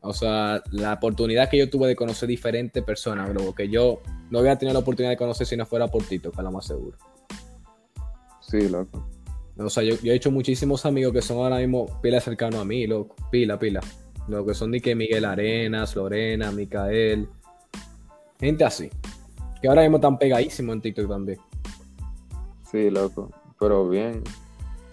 [0.00, 4.00] O sea, la oportunidad que yo tuve de conocer diferentes personas, luego que yo
[4.30, 6.66] no había tenido la oportunidad de conocer si no fuera por TikTok, a lo más
[6.66, 6.96] seguro.
[8.40, 9.08] Sí, loco.
[9.58, 12.86] O sea, yo, he hecho muchísimos amigos que son ahora mismo pila cercanos a mí,
[12.86, 13.16] loco.
[13.30, 13.80] Pila, pila.
[14.28, 17.28] Lo que son de que Miguel Arenas, Lorena, Micael.
[18.40, 18.90] Gente así.
[19.60, 21.38] Que ahora mismo están pegadísimos en TikTok también.
[22.70, 23.30] Sí, loco.
[23.58, 24.22] Pero bien.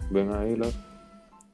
[0.10, 0.78] Ven ahí, loco.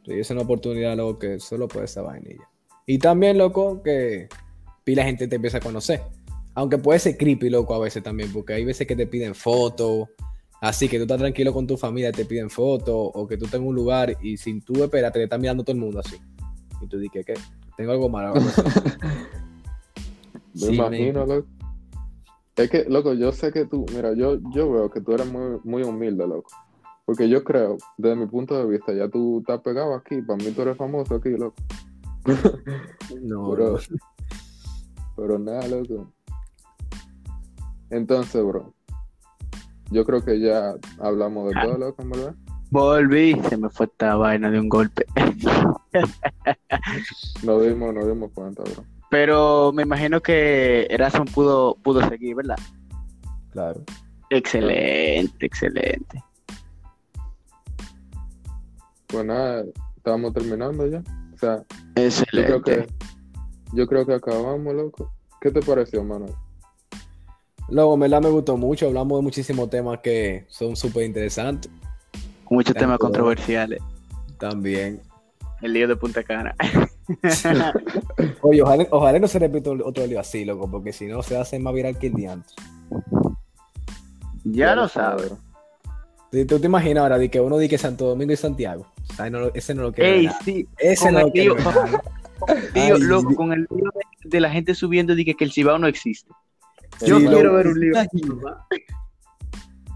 [0.05, 2.49] Sí, es una oportunidad, loco, que solo puede esa vainilla.
[2.85, 4.27] Y también, loco, que
[4.83, 6.01] pila gente te empieza a conocer.
[6.55, 10.09] Aunque puede ser creepy, loco, a veces también, porque hay veces que te piden fotos.
[10.61, 13.61] Así que tú estás tranquilo con tu familia, te piden fotos, o que tú estás
[13.61, 16.17] en un lugar y sin tú esperar, te están mirando todo el mundo así.
[16.81, 17.33] Y tú dices, ¿qué?
[17.79, 18.33] Tengo algo malo.
[20.53, 21.47] me imagino, loco.
[22.57, 25.61] Es que, loco, yo sé que tú, mira, yo, yo veo que tú eres muy,
[25.63, 26.51] muy humilde, loco.
[27.05, 30.21] Porque yo creo, desde mi punto de vista, ya tú estás pegado aquí.
[30.21, 31.55] Para mí tú eres famoso aquí, loco.
[33.21, 33.77] no, pero,
[35.15, 36.11] pero nada, loco.
[37.91, 38.73] Entonces, bro,
[39.89, 42.35] yo creo que ya hablamos de todo, loco, ¿verdad?
[42.71, 45.05] Volví, se me fue esta vaina de un golpe.
[47.43, 48.85] no dimos, no dimos cuenta, bro.
[49.09, 52.57] Pero me imagino que Erasmus pudo, pudo seguir, ¿verdad?
[53.51, 53.83] Claro.
[54.29, 56.23] Excelente, excelente.
[59.07, 59.65] Pues nada,
[59.97, 61.03] estábamos terminando ya.
[61.33, 61.63] O sea,
[61.95, 62.51] Excelente.
[62.51, 62.93] Yo creo que,
[63.73, 65.11] yo creo que acabamos, loco.
[65.41, 66.33] ¿Qué te pareció, Manuel?
[67.69, 68.87] Luego, me la me gustó mucho.
[68.87, 71.71] Hablamos de muchísimos temas que son súper interesantes.
[72.49, 73.79] Muchos temas controversiales.
[74.37, 75.01] También.
[75.61, 76.55] El lío de Punta Cana.
[78.41, 81.73] Oye, ojalá, no se repita otro lío así, loco, porque si no se hace más
[81.73, 82.53] viral que el día antes.
[84.43, 85.33] Ya, lo sabes.
[86.31, 88.85] ¿Tú te imaginas ahora de que uno dice Santo Domingo y Santiago?
[89.53, 90.67] ese no lo quiero Ey, sí.
[90.77, 91.55] Ese no lo quiero
[92.73, 93.91] Tío, loco, con el lío
[94.23, 96.31] de, la gente subiendo de que, el Cibao no existe.
[97.05, 97.93] Yo quiero ver un lío.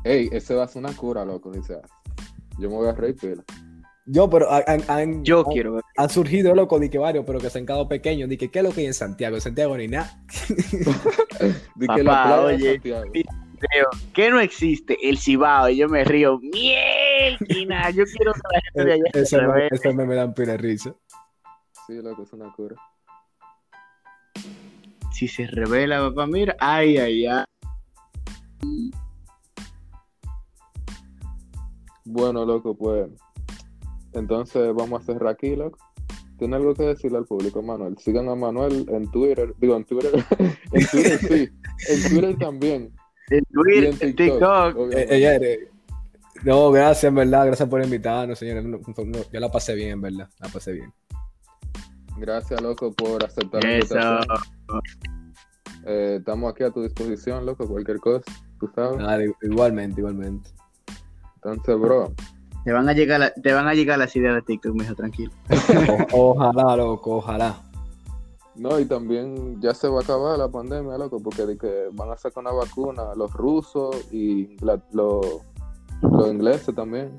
[0.04, 1.80] Ey, ese va a ser una cura, loco, dice.
[2.58, 3.44] Yo me voy a reír pila.
[4.06, 5.84] Yo, pero han, Yo quiero ver.
[5.98, 8.30] Han surgido loco de que varios, pero que se han quedado pequeños.
[8.30, 9.36] Dije, ¿qué es lo que hay en Santiago?
[9.36, 10.22] En Santiago ni nada.
[11.76, 12.82] de que la oye,
[14.14, 14.98] ¿qué no existe?
[15.02, 15.70] El Cibao.
[15.70, 16.40] Y yo me río.
[16.40, 17.90] ¡Mielquina!
[17.92, 20.94] Yo quiero que la gente de allá Eso me, eso me, me dan pila risa.
[21.88, 22.76] Sí, loco, es una cura.
[25.14, 26.58] Si se revela, papá, mira.
[26.60, 27.46] Ay, ay, ay.
[32.04, 33.10] Bueno, loco, pues
[34.14, 35.78] entonces vamos a cerrar aquí, loco.
[36.38, 37.98] ¿Tiene algo que decirle al público, Manuel?
[37.98, 39.54] Sigan a Manuel en Twitter.
[39.60, 40.12] Digo, en Twitter.
[40.72, 41.50] en Twitter sí.
[41.90, 42.94] En Twitter también.
[43.30, 44.92] En Twitter, en TikTok.
[44.92, 45.70] Eh,
[46.44, 47.46] no, gracias, en verdad.
[47.46, 48.66] Gracias por invitarnos, señores.
[49.32, 50.30] yo la pasé bien, en verdad.
[50.40, 50.94] La pasé bien.
[52.18, 54.20] Gracias, loco, por aceptar la invitación.
[55.86, 57.68] Eh, estamos aquí a tu disposición, loco.
[57.68, 58.24] Cualquier cosa,
[58.60, 59.32] tú sabes.
[59.42, 60.50] igualmente, igualmente.
[61.36, 62.14] Entonces, bro,
[62.64, 65.32] te van a llegar, te van a llegar las ideas de TikTok, mijo, tranquilo.
[66.14, 67.58] ojalá, loco, ojalá.
[68.56, 72.12] No, y también ya se va a acabar la pandemia, loco, porque de que van
[72.12, 74.56] a sacar una vacuna los rusos y
[74.92, 75.42] los
[76.28, 77.18] ingleses también.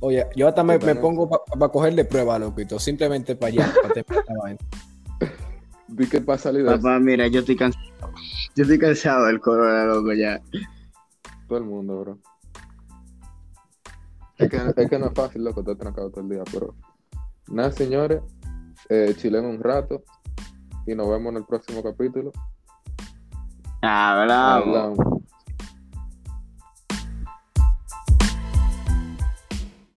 [0.00, 4.04] Oye, yo hasta me, pongo para cogerle prueba, loquito, simplemente para allá, para te
[5.88, 7.84] ¿De qué pasa salir Papá, mira, yo estoy cansado.
[8.54, 10.40] Yo estoy cansado del corona, loco, ya.
[11.48, 12.18] Todo el mundo, bro.
[14.40, 16.74] Es que, es que no es fácil, loco, estar trancado todo el día, pero
[17.48, 18.22] nada, señores,
[18.88, 20.02] eh, chilen un rato
[20.86, 22.32] y nos vemos en el próximo capítulo.
[23.82, 24.66] Ah, Hablamos.
[24.66, 25.19] Hablamos.